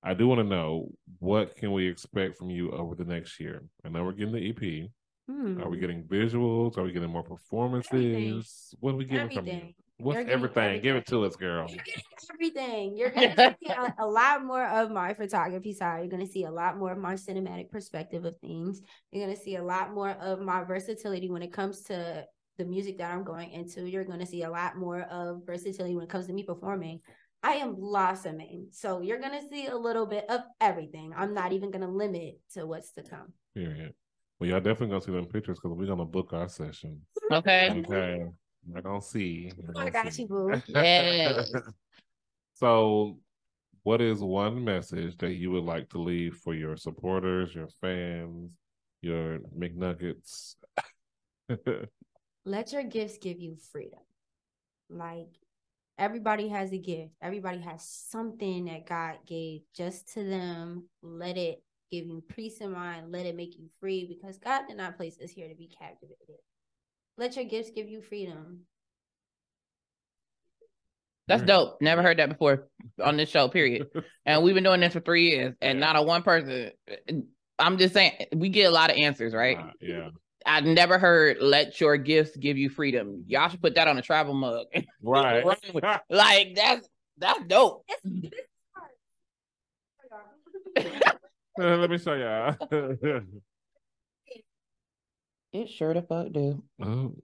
I 0.03 0.15
do 0.15 0.29
want 0.29 0.41
to 0.41 0.45
know 0.45 0.89
what 1.19 1.57
can 1.57 1.73
we 1.73 1.89
expect 1.89 2.37
from 2.37 2.51
you 2.51 2.71
over 2.71 2.95
the 2.95 3.05
next 3.05 3.41
year? 3.41 3.65
I 3.85 3.89
know 3.89 4.05
we're 4.05 4.13
getting 4.13 4.33
the 4.33 4.51
EP. 4.51 4.91
Hmm. 5.29 5.61
Are 5.63 5.69
we 5.69 5.79
getting 5.79 6.05
visuals? 6.05 6.79
Are 6.79 6.83
we 6.83 6.93
getting 6.93 7.11
more 7.11 7.23
performances? 7.23 8.75
What 8.81 8.95
are 8.95 8.97
we 8.97 9.05
getting 9.05 9.31
from 9.31 9.47
you? 9.47 9.75
What's 9.99 10.17
getting 10.19 10.33
everything? 10.33 10.81
Give 10.81 10.97
it 10.97 11.07
to 11.09 11.25
us, 11.25 11.37
girl. 11.37 11.67
You're 11.69 11.85
getting 11.85 12.03
everything. 12.33 12.97
You're 12.97 13.11
gonna 13.11 13.57
see 13.63 13.71
a, 13.71 13.95
a 13.99 14.07
lot 14.07 14.45
more 14.45 14.65
of 14.65 14.91
my 14.91 15.13
photography 15.13 15.75
side. 15.75 15.99
You're 16.01 16.11
gonna 16.11 16.27
see 16.27 16.45
a 16.45 16.51
lot 16.51 16.79
more 16.79 16.93
of 16.93 16.99
my 16.99 17.15
cinematic 17.15 17.69
perspective 17.71 18.25
of 18.25 18.39
things. 18.39 18.81
You're 19.11 19.27
gonna 19.27 19.37
see 19.37 19.57
a 19.57 19.63
lot 19.63 19.93
more 19.93 20.13
of 20.13 20.41
my 20.41 20.65
versatility 20.65 21.29
when 21.29 21.43
it 21.43 21.53
comes 21.53 21.83
to 21.85 22.25
the 22.57 22.65
music 22.65 22.97
that 22.99 23.13
I'm 23.13 23.25
going 23.25 23.51
into. 23.51 23.89
You're 23.89 24.05
gonna 24.05 24.27
see 24.27 24.45
a 24.45 24.51
lot 24.51 24.77
more 24.79 25.03
of 25.03 25.43
versatility 25.45 25.95
when 25.95 26.05
it 26.05 26.11
comes 26.11 26.27
to 26.29 26.33
me 26.33 26.45
performing. 26.45 27.01
I 27.43 27.55
am 27.55 27.75
blossoming. 27.75 28.69
So 28.71 29.01
you're 29.01 29.21
gonna 29.21 29.47
see 29.51 29.67
a 29.67 29.77
little 29.77 30.07
bit 30.07 30.25
of 30.31 30.41
everything. 30.61 31.13
I'm 31.17 31.35
not 31.35 31.53
even 31.53 31.71
gonna 31.71 31.91
limit 31.91 32.39
to 32.55 32.67
what's 32.67 32.93
to 32.93 33.03
come. 33.03 33.33
Period. 33.55 33.95
Well, 34.39 34.49
y'all 34.51 34.61
definitely 34.61 34.89
gonna 34.89 35.01
see 35.01 35.13
them 35.13 35.27
pictures 35.27 35.59
because 35.61 35.77
we're 35.77 35.87
gonna 35.87 36.05
book 36.05 36.33
our 36.33 36.49
session. 36.49 37.01
Okay. 37.33 37.71
Okay. 37.71 38.25
We're 38.67 38.83
gonna 38.83 39.03
see. 39.03 39.53
We're 39.57 39.71
I 39.71 39.87
oh 39.87 39.91
gonna 39.91 39.91
got 39.91 40.13
see. 40.13 40.23
you, 40.23 40.29
boo. 40.29 40.63
Yes. 40.69 41.51
so, 42.55 43.19
what 43.83 44.01
is 44.01 44.21
one 44.21 44.65
message 44.65 45.17
that 45.19 45.33
you 45.33 45.51
would 45.51 45.65
like 45.65 45.89
to 45.91 45.99
leave 45.99 46.37
for 46.37 46.55
your 46.55 46.77
supporters, 46.77 47.55
your 47.55 47.69
fans, 47.81 48.53
your 49.03 49.39
McNuggets? 49.59 50.55
let 52.45 52.73
your 52.73 52.85
gifts 52.85 53.19
give 53.19 53.41
you 53.41 53.57
freedom. 53.73 54.01
Like 54.89 55.29
everybody 55.99 56.49
has 56.49 56.73
a 56.73 56.79
gift. 56.79 57.13
Everybody 57.21 57.61
has 57.61 57.85
something 57.85 58.67
that 58.67 58.87
God 58.87 59.17
gave 59.27 59.63
just 59.75 60.13
to 60.15 60.23
them. 60.25 60.89
Let 61.03 61.37
it 61.37 61.63
give 61.91 62.07
you 62.07 62.23
peace 62.29 62.61
of 62.61 62.71
mind. 62.71 63.13
Let 63.13 63.27
it 63.27 63.37
make 63.37 63.59
you 63.59 63.69
free 63.81 64.07
because 64.07 64.39
God 64.39 64.63
did 64.69 64.77
not 64.77 64.97
place 64.97 65.19
us 65.23 65.31
here 65.31 65.49
to 65.49 65.55
be 65.55 65.69
captivated. 65.69 66.37
Let 67.17 67.37
your 67.37 67.45
gifts 67.45 67.71
give 67.75 67.89
you 67.89 68.01
freedom. 68.01 68.61
That's 71.27 71.43
dope. 71.43 71.83
Never 71.83 72.03
heard 72.03 72.19
that 72.19 72.31
before 72.31 72.69
on 73.03 73.19
this 73.19 73.29
show, 73.29 73.49
period. 73.49 73.89
And 74.25 74.43
we've 74.43 74.55
been 74.55 74.65
doing 74.65 74.81
this 74.81 74.93
for 74.93 75.01
three 75.01 75.31
years 75.31 75.55
and 75.63 75.81
not 75.81 75.97
a 75.97 76.03
one 76.03 76.23
person. 76.23 76.71
I'm 77.59 77.79
just 77.79 77.95
saying, 77.95 78.27
we 78.35 78.51
get 78.51 78.65
a 78.65 78.71
lot 78.71 78.91
of 78.91 78.97
answers, 78.97 79.33
right? 79.33 79.59
Uh, 79.59 79.71
yeah. 79.81 80.09
I 80.45 80.61
never 80.61 80.99
heard 80.99 81.39
let 81.41 81.81
your 81.81 81.97
gifts 81.97 82.37
give 82.37 82.59
you 82.59 82.69
freedom. 82.69 83.25
Y'all 83.27 83.49
should 83.49 83.63
put 83.63 83.75
that 83.77 83.89
on 83.89 83.99
a 83.99 84.03
travel 84.03 84.35
mug. 84.35 84.67
Right. 85.03 85.45
Like 86.11 86.55
that's 86.55 86.89
that's 87.19 87.45
dope. 87.47 87.85
Let 91.81 91.91
me 91.91 91.99
show 91.99 92.15
y'all. 92.15 92.55
It 95.53 95.69
sure 95.71 95.93
the 95.95 96.03
fuck 96.03 96.31
do. 96.33 96.63
oh, 96.83 97.15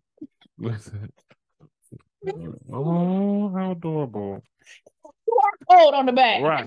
listen. 0.58 1.12
Oh, 2.72 3.52
how 3.54 3.72
adorable. 3.72 4.42
QR 5.04 5.68
code 5.70 5.94
on 5.94 6.06
the 6.06 6.12
back. 6.12 6.42
Right. 6.42 6.66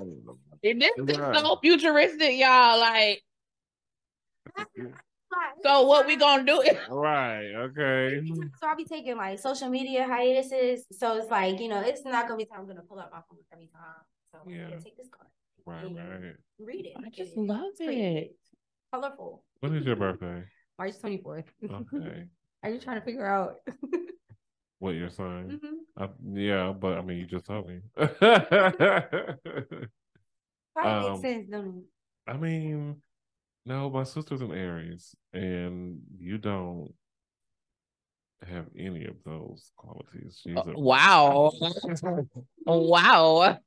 And 0.64 0.82
this 0.82 0.92
is 0.98 1.18
Right. 1.18 1.36
so 1.38 1.58
futuristic, 1.62 2.38
y'all. 2.38 2.80
Like, 2.80 3.22
so 5.64 5.88
what 5.88 6.06
we 6.08 6.16
gonna 6.16 6.44
do? 6.46 6.62
is- 6.62 6.78
Right. 6.90 7.52
Okay. 7.56 8.22
So 8.62 8.68
I'll 8.68 8.76
be 8.78 8.86
taking 8.86 9.18
like 9.18 9.40
social 9.40 9.70
media 9.70 10.06
hiatuses. 10.08 10.86
So 10.92 11.18
it's 11.18 11.30
like, 11.30 11.60
you 11.60 11.68
know, 11.70 11.82
it's 11.82 12.06
not 12.06 12.28
gonna 12.28 12.38
be 12.38 12.46
time 12.46 12.62
I'm 12.62 12.68
gonna 12.68 12.82
pull 12.84 13.00
out 13.00 13.12
my 13.12 13.22
phone 13.30 13.40
every 13.52 13.68
time. 13.68 14.06
So 14.32 14.40
Yeah. 14.50 14.70
yeah, 14.70 14.80
take 14.80 14.96
this 14.96 15.10
card. 15.10 15.28
Right. 15.68 15.84
Right. 15.84 16.34
Read 16.60 16.86
it. 16.86 16.94
I 16.98 17.10
just 17.10 17.34
it. 17.34 17.40
love 17.40 17.74
It's 17.80 17.82
it. 17.82 18.36
Colorful. 18.94 19.44
When 19.60 19.76
is 19.76 19.86
your 19.86 19.96
birthday? 19.98 20.44
March 20.80 20.94
24th. 21.02 21.44
Okay. 21.64 22.26
Are 22.64 22.70
you 22.70 22.80
trying 22.80 23.00
to 23.00 23.06
figure 23.06 23.26
out? 23.28 23.58
What 24.80 24.92
your 24.92 25.10
sign? 25.10 25.60
Mhm. 25.60 25.78
Uh, 26.00 26.08
yeah, 26.34 26.72
but 26.72 27.00
I 27.00 27.02
mean, 27.02 27.18
you 27.18 27.26
just 27.26 27.48
told 27.48 27.68
me. 27.68 27.80
Probably 27.96 28.30
Um, 30.78 31.12
makes 31.14 31.22
sense, 31.22 31.50
don't 31.50 31.78
it? 31.80 31.84
I 32.28 32.38
mean, 32.38 33.02
no, 33.66 33.90
my 33.90 34.04
sister's 34.04 34.42
an 34.42 34.52
Aries, 34.52 35.16
and 35.34 36.02
you 36.20 36.38
don't 36.38 36.94
have 38.46 38.66
any 38.78 39.06
of 39.06 39.16
those 39.26 39.72
qualities. 39.76 40.40
She's 40.44 40.56
Uh, 40.58 40.64
a 40.76 40.80
wow. 40.80 41.52
wow. 42.66 43.58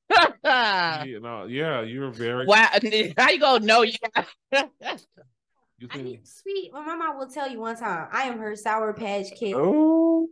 You 1.04 1.20
know, 1.20 1.46
yeah, 1.46 1.82
you're 1.82 2.10
very. 2.10 2.46
wow. 2.46 2.68
How 3.18 3.30
you 3.30 3.40
go? 3.40 3.58
No, 3.58 3.82
yeah. 3.82 3.96
You 4.52 5.88
I 5.90 5.94
think, 5.94 6.04
need 6.04 6.26
sweet. 6.28 6.72
My 6.72 6.94
mom 6.94 7.18
will 7.18 7.28
tell 7.28 7.48
you 7.50 7.58
one 7.60 7.76
time, 7.76 8.08
I 8.12 8.24
am 8.24 8.38
her 8.38 8.54
sour 8.54 8.92
patch 8.92 9.32
kid. 9.38 9.54
oh, 9.56 10.28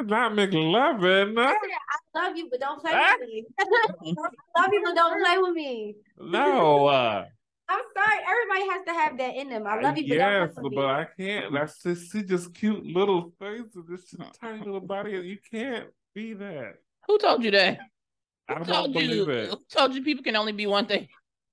not 0.00 0.32
McLovin. 0.32 1.38
I 1.38 1.52
I 1.54 2.26
love 2.26 2.36
you, 2.36 2.48
but 2.50 2.60
don't 2.60 2.80
play 2.80 2.92
with 2.92 3.28
me. 3.28 3.46
I 3.58 3.64
love 4.60 4.70
you, 4.72 4.82
but 4.84 4.94
don't 4.94 5.22
play 5.24 5.38
with 5.38 5.54
me. 5.54 5.96
No. 6.20 6.86
Uh, 6.86 7.24
I'm 7.70 7.82
sorry. 7.94 8.18
Everybody 8.28 8.70
has 8.72 8.84
to 8.86 8.92
have 8.92 9.18
that 9.18 9.36
in 9.36 9.48
them. 9.48 9.66
I 9.66 9.80
love 9.80 9.96
you, 9.96 10.08
but 10.08 10.16
yes, 10.16 10.54
don't 10.56 10.74
but. 10.74 10.86
I 10.86 11.06
can't. 11.16 11.54
That's 11.54 11.80
just 11.80 12.10
see 12.10 12.22
just 12.24 12.52
cute 12.52 12.84
little 12.84 13.32
faces, 13.38 13.86
this 13.88 14.12
tiny 14.40 14.58
little 14.58 14.80
body. 14.80 15.12
You 15.12 15.38
can't 15.50 15.86
be 16.12 16.34
that. 16.34 16.74
Who 17.06 17.18
told 17.18 17.44
you 17.44 17.52
that? 17.52 17.78
I 18.48 18.54
Who 18.54 18.64
don't 18.64 18.66
told 18.66 18.94
you? 18.94 19.24
believe 19.24 19.28
it. 19.28 19.50
Who 19.50 19.56
told 19.70 19.94
you 19.94 20.02
people 20.02 20.24
can 20.24 20.34
only 20.34 20.52
be 20.52 20.66
one 20.66 20.86
thing? 20.86 21.06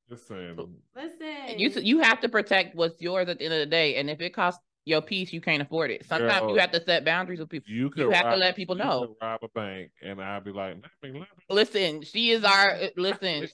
Just 0.09 0.27
saying. 0.27 0.57
Listen. 0.95 1.59
You 1.59 1.69
you 1.81 1.99
have 1.99 2.19
to 2.21 2.29
protect 2.29 2.75
what's 2.75 2.99
yours 2.99 3.29
at 3.29 3.37
the 3.37 3.45
end 3.45 3.53
of 3.53 3.59
the 3.59 3.65
day, 3.67 3.97
and 3.97 4.09
if 4.09 4.19
it 4.19 4.33
costs 4.33 4.61
your 4.87 5.01
peace, 5.01 5.33
you 5.33 5.41
can't 5.41 5.61
afford 5.61 5.91
it. 5.91 6.05
Sometimes 6.05 6.39
Girl, 6.39 6.53
you 6.53 6.59
have 6.59 6.71
to 6.71 6.81
set 6.83 7.03
boundaries 7.03 7.39
with 7.39 7.49
people. 7.49 7.69
You 7.69 7.89
could 7.89 8.03
You 8.03 8.11
have 8.11 8.31
to 8.31 8.37
let 8.37 8.55
people 8.55 8.75
know. 8.75 9.17
rob 9.21 9.41
a 9.43 9.47
bank, 9.49 9.91
and 10.01 10.21
I'd 10.21 10.45
be 10.45 10.51
like, 10.51 10.75
"Not 10.81 10.91
McLovin." 11.03 11.25
Listen, 11.49 12.01
she 12.03 12.31
is 12.31 12.43
our 12.45 12.71
uh, 12.71 12.87
listen. 12.95 13.47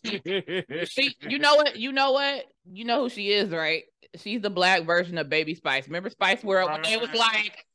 She, 0.86 1.16
you 1.28 1.40
know 1.40 1.56
what? 1.56 1.76
You 1.78 1.92
know 1.92 2.12
what? 2.12 2.46
You 2.72 2.86
know 2.86 3.02
who 3.04 3.10
she 3.10 3.32
is, 3.32 3.50
right? 3.50 3.84
She's 4.16 4.42
the 4.42 4.52
black 4.52 4.86
version 4.86 5.18
of 5.18 5.28
Baby 5.28 5.56
Spice. 5.56 5.88
Remember 5.88 6.12
Spice 6.12 6.44
World 6.44 6.70
when 6.72 6.84
they 6.84 6.98
was 6.98 7.10
like, 7.14 7.66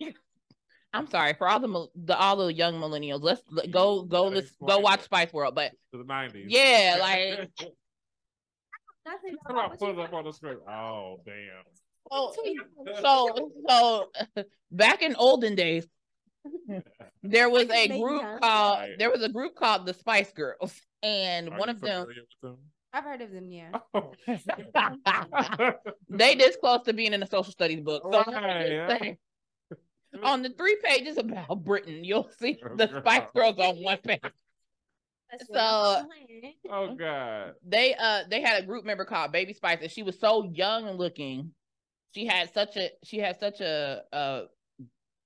I'm 0.94 1.08
sorry 1.08 1.34
for 1.34 1.48
all 1.48 1.58
the 1.58 1.88
the 1.96 2.16
all 2.16 2.36
the 2.36 2.54
young 2.54 2.74
millennials. 2.74 3.22
Let's 3.22 3.42
let- 3.50 3.72
go 3.72 4.02
go 4.02 4.28
let's 4.28 4.52
go 4.64 4.78
watch 4.78 5.00
Spice 5.02 5.32
World. 5.32 5.56
But 5.56 5.72
to 5.90 5.98
the 5.98 6.04
nineties. 6.04 6.46
Yeah, 6.48 6.98
like- 7.00 7.50
Nothing 9.06 9.36
put 9.78 9.90
it 9.90 9.98
up 9.98 10.12
on 10.14 10.24
the 10.24 10.32
screen. 10.32 10.58
Oh 10.68 11.20
damn. 11.26 11.64
Oh, 12.10 12.34
so 13.02 13.50
so 13.68 14.10
back 14.70 15.02
in 15.02 15.14
olden 15.16 15.54
days, 15.54 15.86
there 17.22 17.48
was 17.50 17.68
a 17.70 17.88
group 18.00 18.22
called 18.40 18.88
there 18.98 19.10
was 19.10 19.22
a 19.22 19.28
group 19.28 19.54
called 19.56 19.86
the 19.86 19.94
Spice 19.94 20.32
Girls, 20.32 20.80
and 21.02 21.48
Are 21.50 21.58
one 21.58 21.68
of 21.68 21.80
them 21.80 22.06
them? 22.42 22.56
I've 22.92 23.04
heard 23.04 23.22
of 23.22 23.32
them. 23.32 23.50
Yeah. 23.50 23.72
they 26.08 26.34
this 26.36 26.56
close 26.56 26.82
to 26.84 26.92
being 26.92 27.12
in 27.12 27.22
a 27.22 27.26
social 27.26 27.52
studies 27.52 27.80
book. 27.80 28.02
So 28.04 28.08
let 28.10 28.26
me 28.28 28.32
just 28.32 28.42
Right. 28.42 29.00
say, 29.00 29.18
on 30.22 30.42
the 30.42 30.50
three 30.50 30.76
pages 30.84 31.18
about 31.18 31.64
Britain, 31.64 32.04
you'll 32.04 32.30
see 32.38 32.56
the 32.76 32.86
Spice 33.00 33.28
Girls 33.34 33.58
on 33.58 33.82
one 33.82 33.98
page. 33.98 34.20
That's 35.30 35.46
So- 35.48 35.52
what 35.54 36.02
I'm 36.02 36.08
saying. 36.28 36.54
oh 36.70 36.94
God. 36.94 37.54
They 37.66 37.94
uh 37.96 38.22
they 38.30 38.40
had 38.40 38.62
a 38.62 38.66
group 38.66 38.84
member 38.84 39.04
called 39.04 39.32
Baby 39.32 39.54
Spice, 39.54 39.78
and 39.82 39.90
she 39.90 40.04
was 40.04 40.18
so 40.20 40.44
young 40.44 40.92
looking. 40.92 41.52
She 42.14 42.26
had 42.26 42.52
such 42.52 42.76
a 42.76 42.90
she 43.02 43.18
had 43.18 43.38
such 43.40 43.60
a 43.60 44.02
uh 44.12 44.42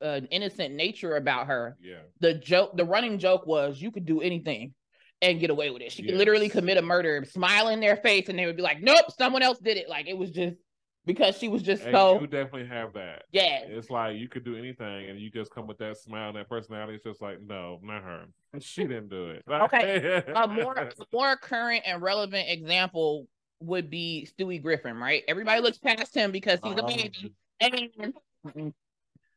an 0.00 0.26
innocent 0.26 0.74
nature 0.74 1.16
about 1.16 1.48
her. 1.48 1.76
Yeah. 1.80 2.02
The 2.20 2.34
joke, 2.34 2.76
the 2.76 2.84
running 2.84 3.18
joke 3.18 3.46
was 3.46 3.80
you 3.82 3.90
could 3.90 4.06
do 4.06 4.20
anything 4.20 4.74
and 5.20 5.40
get 5.40 5.50
away 5.50 5.70
with 5.70 5.82
it. 5.82 5.90
She 5.90 6.04
could 6.04 6.14
literally 6.14 6.48
commit 6.48 6.76
a 6.76 6.82
murder, 6.82 7.24
smile 7.24 7.68
in 7.68 7.80
their 7.80 7.96
face, 7.96 8.28
and 8.28 8.38
they 8.38 8.46
would 8.46 8.56
be 8.56 8.62
like, 8.62 8.80
"Nope, 8.80 9.06
someone 9.18 9.42
else 9.42 9.58
did 9.58 9.76
it." 9.76 9.88
Like 9.88 10.06
it 10.06 10.16
was 10.16 10.30
just 10.30 10.56
because 11.04 11.36
she 11.36 11.48
was 11.48 11.62
just 11.62 11.82
And 11.82 11.94
so 11.94 12.20
you 12.20 12.26
definitely 12.28 12.68
have 12.68 12.92
that. 12.92 13.24
yeah. 13.32 13.62
It's 13.66 13.90
like 13.90 14.16
you 14.16 14.28
could 14.28 14.44
do 14.44 14.56
anything, 14.56 15.10
and 15.10 15.18
you 15.18 15.30
just 15.30 15.50
come 15.50 15.66
with 15.66 15.78
that 15.78 15.96
smile 15.96 16.28
and 16.28 16.36
that 16.38 16.48
personality. 16.48 16.94
It's 16.94 17.04
just 17.04 17.20
like, 17.20 17.40
no, 17.42 17.80
not 17.82 18.02
her. 18.02 18.26
She 18.60 18.82
didn't 18.82 19.08
do 19.08 19.30
it. 19.30 19.42
Okay, 19.50 20.22
A 20.34 20.46
more 20.46 20.74
a 20.74 20.92
more 21.12 21.36
current 21.36 21.82
and 21.86 22.00
relevant 22.00 22.48
example 22.48 23.26
would 23.60 23.90
be 23.90 24.28
Stewie 24.38 24.62
Griffin, 24.62 24.96
right? 24.96 25.22
Everybody 25.28 25.60
looks 25.60 25.78
past 25.78 26.14
him 26.14 26.30
because 26.32 26.60
he's 26.62 26.74
a 26.74 26.84
um, 26.84 26.84
Oh. 26.84 26.88
baby, 26.88 27.32
and 27.60 28.72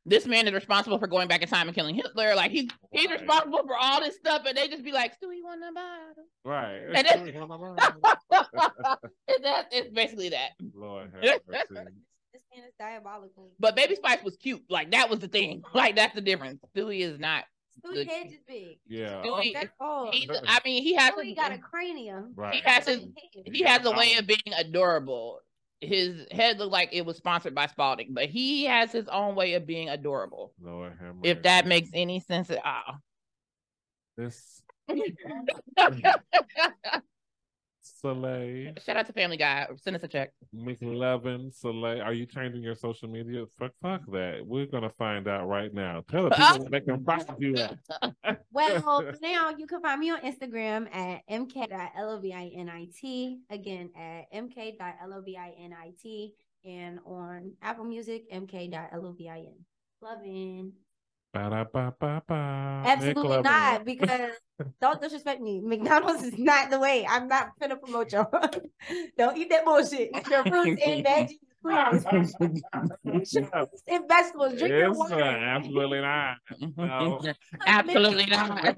this 0.05 0.25
man 0.25 0.47
is 0.47 0.53
responsible 0.53 0.97
for 0.99 1.07
going 1.07 1.27
back 1.27 1.41
in 1.41 1.47
time 1.49 1.67
and 1.67 1.75
killing 1.75 1.95
Hitler. 1.95 2.35
Like 2.35 2.51
he's 2.51 2.69
he's 2.91 3.09
Right. 3.09 3.19
responsible 3.19 3.63
for 3.67 3.75
all 3.79 3.99
this 4.01 4.15
stuff, 4.15 4.43
and 4.47 4.57
they 4.57 4.67
just 4.67 4.83
be 4.83 4.91
like, 4.91 5.13
Stewie 5.19 5.43
won 5.43 5.59
the 5.59 5.71
battle. 5.73 6.25
right. 6.45 6.81
And 6.95 7.07
it- 7.07 7.35
and 9.27 9.43
that 9.43 9.73
is 9.73 9.89
basically 9.91 10.29
that. 10.29 10.51
Lord 10.73 11.11
have 11.13 11.41
mercy. 11.47 11.65
This 12.33 12.41
man 12.55 12.65
is 12.67 12.73
diabolical. 12.79 13.51
But 13.59 13.75
Baby 13.75 13.95
Spice 13.95 14.23
was 14.23 14.37
cute. 14.37 14.63
Like 14.69 14.91
that 14.91 15.09
was 15.09 15.19
the 15.19 15.27
thing. 15.27 15.63
Like 15.73 15.95
that's 15.95 16.15
the 16.15 16.21
difference. 16.21 16.61
Stewie 16.75 17.01
is 17.01 17.19
not. 17.19 17.43
Stewie 17.79 17.93
Good. 17.93 18.07
head 18.07 18.27
is 18.27 18.39
big. 18.47 18.79
Yeah. 18.87 19.21
Stewie, 19.23 19.53
That's 19.53 19.71
all. 19.79 20.11
he's, 20.11 20.29
I 20.47 20.59
mean, 20.65 20.83
he 20.83 20.93
has 20.95 21.13
Stewie 21.13 21.31
a, 21.31 21.35
got 21.35 21.51
a 21.51 21.57
cranium. 21.57 22.33
Right. 22.35 22.55
he 22.55 22.61
has 22.61 22.87
his 22.87 22.99
He 22.99 23.51
he 23.51 23.63
has 23.63 23.83
got 23.83 23.95
a 23.95 23.97
way 23.97 24.15
of 24.15 24.27
being 24.27 24.39
adorable. 24.57 25.39
His 25.79 26.27
head 26.31 26.59
looked 26.59 26.71
like 26.71 26.89
it 26.91 27.05
was 27.05 27.17
sponsored 27.17 27.55
by 27.55 27.65
Spalding, 27.65 28.09
but 28.13 28.25
he 28.25 28.65
has 28.65 28.91
his 28.91 29.07
own 29.07 29.35
way 29.35 29.53
of 29.55 29.65
being 29.65 29.89
adorable. 29.89 30.53
Lord 30.61 30.91
have 30.99 31.15
mercy. 31.15 31.29
If 31.29 31.43
that 31.43 31.65
makes 31.65 31.89
any 31.93 32.19
sense 32.19 32.51
at 32.51 32.63
all. 32.63 32.99
this 34.17 34.61
Soleil 37.81 38.73
Shout 38.85 38.97
out 38.97 39.07
to 39.07 39.13
Family 39.13 39.37
Guy. 39.37 39.67
Send 39.77 39.95
us 39.95 40.03
a 40.03 40.07
check. 40.07 40.31
McLovin 40.55 41.53
Soleil, 41.53 42.01
are 42.01 42.13
you 42.13 42.25
changing 42.25 42.61
your 42.61 42.75
social 42.75 43.07
media? 43.07 43.45
Fuck, 43.57 43.71
fuck 43.81 44.01
that. 44.11 44.41
We're 44.45 44.67
gonna 44.67 44.89
find 44.89 45.27
out 45.27 45.47
right 45.47 45.73
now. 45.73 46.03
Tell 46.09 46.25
the 46.25 46.29
people 46.31 46.59
where 46.59 46.69
they 46.69 46.81
can 46.81 47.03
find 47.03 47.25
you 47.39 47.55
at. 47.55 47.77
Well, 48.53 49.05
now 49.21 49.51
you 49.57 49.65
can 49.65 49.81
find 49.81 49.99
me 49.99 50.11
on 50.11 50.19
Instagram 50.21 50.93
at 50.93 51.21
mk.lovinit. 51.29 53.37
Again, 53.49 53.89
at 53.95 54.31
mk.lovinit. 54.33 56.31
And 56.63 56.99
on 57.05 57.53
Apple 57.61 57.85
Music, 57.85 58.31
mk.lovin. 58.31 59.53
Loving. 60.01 60.73
Ba-da-ba-ba-ba. 61.33 62.83
Absolutely 62.85 63.41
not, 63.41 63.85
because 63.91 64.31
don't 64.81 65.01
disrespect 65.01 65.39
me. 65.41 65.61
McDonald's 65.61 66.23
is 66.23 66.37
not 66.37 66.69
the 66.69 66.77
way. 66.79 67.05
I'm 67.09 67.27
not 67.29 67.51
finna 67.61 67.79
promote 67.79 68.11
y'all. 68.11 68.29
don't 69.17 69.37
eat 69.37 69.49
that 69.49 69.63
bullshit. 69.63 70.11
Your 70.29 70.43
fruits 70.43 70.81
and 70.85 71.05
veggies, 71.05 71.39
and 73.87 74.07
vegetables. 74.09 74.57
Drink 74.57 74.73
your 74.73 74.89
It's, 74.89 74.99
uh, 74.99 75.03
water. 75.03 75.21
absolutely 75.23 76.01
not. 76.01 76.37
No. 76.77 77.21
Absolutely 77.65 78.25
not. 78.25 78.77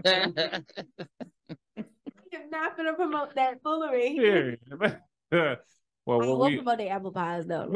I'm 2.36 2.50
not 2.52 2.78
gonna 2.78 2.94
promote 2.94 3.34
that 3.36 3.62
foolery. 3.64 4.16
Period. 4.16 4.60
well, 4.82 4.92
I 5.32 5.58
what 6.06 6.20
will 6.28 6.40
we 6.40 6.58
promote 6.58 6.78
the 6.78 6.90
apple 6.90 7.12
pies 7.12 7.46
though. 7.48 7.72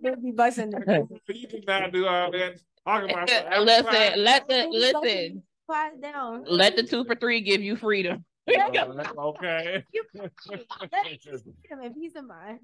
They'll 0.00 0.16
be 0.16 0.30
busting 0.32 0.70
their 0.70 1.02
you 1.28 1.46
did 1.46 1.66
not 1.66 1.92
do 1.92 2.06
all 2.06 2.30
that. 2.32 2.58
Talk 2.88 3.10
about 3.10 3.28
some 3.30 3.64
listen, 3.66 4.24
let 4.24 4.48
the 4.48 4.54
They'll 4.54 4.70
be 4.72 4.92
busting 4.92 5.02
listen. 5.02 5.42
pies 5.70 5.92
down. 6.00 6.44
Let 6.46 6.76
the 6.76 6.82
two 6.82 7.04
for 7.04 7.14
three 7.14 7.40
give 7.40 7.60
you 7.62 7.76
freedom. 7.76 8.24
okay. 8.48 9.84
You- 9.92 10.04
Let 10.50 11.04
me 11.04 11.18
just 11.20 11.44
give 11.44 11.54
them 11.70 11.80
a 11.82 11.90
piece 11.90 12.14
of 12.16 12.24
mind. 12.26 12.60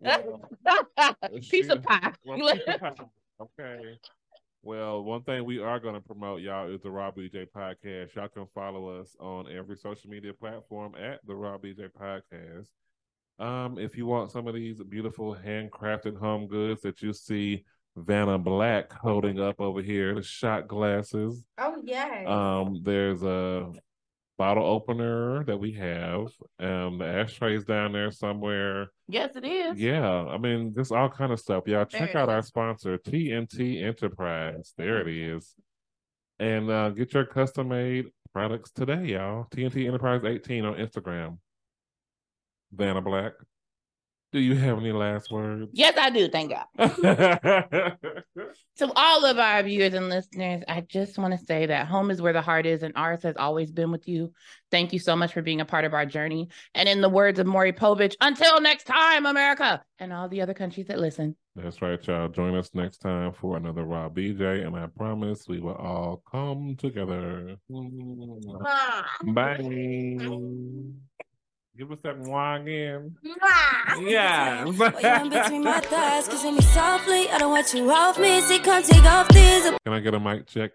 Piece 1.50 1.68
of 1.68 1.82
pie. 1.82 2.12
Well, 2.24 2.38
piece 2.38 2.62
of 2.66 2.80
pie. 2.80 2.94
okay. 3.40 3.98
Well, 4.62 5.04
one 5.04 5.22
thing 5.24 5.44
we 5.44 5.58
are 5.60 5.78
going 5.78 5.94
to 5.94 6.00
promote, 6.00 6.40
y'all, 6.40 6.72
is 6.72 6.80
the 6.80 6.90
Raw 6.90 7.10
BJ 7.10 7.48
Podcast. 7.54 8.14
Y'all 8.14 8.28
can 8.28 8.46
follow 8.54 8.98
us 8.98 9.14
on 9.20 9.46
every 9.52 9.76
social 9.76 10.08
media 10.08 10.32
platform 10.32 10.94
at 10.94 11.20
the 11.26 11.34
Raw 11.34 11.58
BJ 11.58 11.90
Podcast. 11.92 12.68
Um, 13.38 13.78
if 13.78 13.94
you 13.94 14.06
want 14.06 14.30
some 14.30 14.48
of 14.48 14.54
these 14.54 14.82
beautiful 14.82 15.36
handcrafted 15.36 16.16
home 16.18 16.46
goods 16.46 16.80
that 16.80 17.02
you 17.02 17.12
see 17.12 17.64
Vanna 17.96 18.38
Black 18.38 18.92
holding 18.92 19.40
up 19.40 19.60
over 19.60 19.80
here, 19.80 20.14
the 20.14 20.22
shot 20.22 20.66
glasses. 20.68 21.44
Oh 21.58 21.80
yeah. 21.84 22.24
Um, 22.26 22.80
there's 22.82 23.22
a 23.22 23.70
bottle 24.36 24.64
opener 24.66 25.44
that 25.44 25.58
we 25.58 25.72
have. 25.72 26.26
Um, 26.58 26.98
the 26.98 27.04
ashtrays 27.06 27.64
down 27.64 27.92
there 27.92 28.10
somewhere. 28.10 28.88
yes, 29.08 29.36
it 29.36 29.44
is. 29.44 29.78
Yeah, 29.78 30.08
I 30.08 30.38
mean, 30.38 30.74
just 30.74 30.90
all 30.92 31.08
kind 31.08 31.32
of 31.32 31.38
stuff. 31.38 31.64
Y'all 31.66 31.86
There 31.90 32.00
check 32.00 32.16
out 32.16 32.28
our 32.28 32.42
sponsor, 32.42 32.98
TNT 32.98 33.82
Enterprise. 33.84 34.74
There 34.76 35.06
it 35.06 35.08
is. 35.08 35.54
And 36.40 36.68
uh, 36.70 36.90
get 36.90 37.14
your 37.14 37.26
custom 37.26 37.68
made 37.68 38.06
products 38.32 38.72
today, 38.72 39.04
y'all. 39.04 39.46
TNT 39.50 39.86
Enterprise 39.86 40.22
18 40.24 40.64
on 40.64 40.74
Instagram. 40.74 41.38
Vanna 42.72 43.00
Black. 43.00 43.34
Do 44.34 44.40
you 44.40 44.56
have 44.56 44.78
any 44.78 44.90
last 44.90 45.30
words? 45.30 45.70
Yes, 45.72 45.96
I 45.96 46.10
do. 46.10 46.28
Thank 46.28 46.50
God. 46.50 47.96
To 48.78 48.90
all 48.96 49.24
of 49.24 49.38
our 49.38 49.62
viewers 49.62 49.94
and 49.94 50.08
listeners, 50.08 50.64
I 50.66 50.80
just 50.80 51.16
want 51.16 51.38
to 51.38 51.46
say 51.46 51.66
that 51.66 51.86
home 51.86 52.10
is 52.10 52.20
where 52.20 52.32
the 52.32 52.42
heart 52.42 52.66
is, 52.66 52.82
and 52.82 52.92
ours 52.96 53.22
has 53.22 53.36
always 53.36 53.70
been 53.70 53.92
with 53.92 54.08
you. 54.08 54.32
Thank 54.72 54.92
you 54.92 54.98
so 54.98 55.14
much 55.14 55.32
for 55.32 55.42
being 55.42 55.60
a 55.60 55.64
part 55.64 55.84
of 55.84 55.94
our 55.94 56.04
journey. 56.04 56.48
And 56.74 56.88
in 56.88 57.00
the 57.00 57.08
words 57.08 57.38
of 57.38 57.46
Maury 57.46 57.72
Povich, 57.72 58.16
until 58.20 58.60
next 58.60 58.84
time, 58.84 59.26
America, 59.26 59.80
and 60.00 60.12
all 60.12 60.28
the 60.28 60.40
other 60.40 60.54
countries 60.54 60.88
that 60.88 60.98
listen. 60.98 61.36
That's 61.54 61.80
right, 61.80 62.04
y'all. 62.04 62.28
Join 62.28 62.56
us 62.56 62.70
next 62.74 62.98
time 62.98 63.32
for 63.32 63.56
another 63.56 63.84
Raw 63.84 64.08
BJ, 64.08 64.66
and 64.66 64.74
I 64.74 64.88
promise 64.88 65.44
we 65.46 65.60
will 65.60 65.76
all 65.76 66.24
come 66.28 66.74
together. 66.76 67.56
Bye. 69.22 69.56
Give 71.76 71.90
us 71.90 72.00
that 72.02 72.16
one 72.18 72.60
again. 72.62 73.16
Yeah. 73.98 74.64
Well, 74.64 75.24
you 75.24 75.30
between 75.30 75.64
my 75.64 75.80
thighs, 75.80 76.28
kissing 76.28 76.54
me 76.54 76.60
softly. 76.60 77.28
I 77.30 77.38
don't 77.38 77.50
want 77.50 77.74
you 77.74 77.90
off 77.90 78.16
me. 78.18 78.40
See, 78.42 78.60
come 78.60 78.82
take 78.82 79.04
off 79.04 79.26
these. 79.28 79.64
Can 79.84 79.92
I 79.92 79.98
get 80.00 80.14
a 80.14 80.20
mic 80.20 80.46
check? 80.46 80.70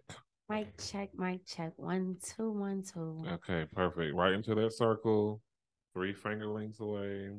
Mic 0.49 0.67
check, 0.77 1.09
mic 1.17 1.45
check. 1.45 1.71
One, 1.77 2.17
two, 2.35 2.51
one, 2.51 2.83
two. 2.83 3.23
Okay, 3.33 3.65
perfect. 3.73 4.13
Right 4.13 4.33
into 4.33 4.55
that 4.55 4.73
circle, 4.73 5.41
three 5.93 6.11
finger 6.13 6.47
lengths 6.47 6.81
away, 6.81 7.29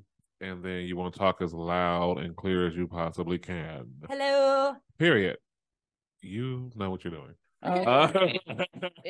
and 0.40 0.64
then 0.64 0.82
you 0.84 0.96
want 0.96 1.12
to 1.12 1.18
talk 1.18 1.42
as 1.42 1.52
loud 1.52 2.18
and 2.18 2.34
clear 2.36 2.66
as 2.66 2.74
you 2.74 2.86
possibly 2.86 3.36
can. 3.36 3.86
Hello. 4.08 4.76
Period. 4.98 5.36
You 6.22 6.70
know 6.76 6.88
what 6.90 7.04
you're 7.04 7.12
doing. 7.12 7.34
Okay. 7.62 7.84
Uh, 7.84 8.10
It- 8.14 8.92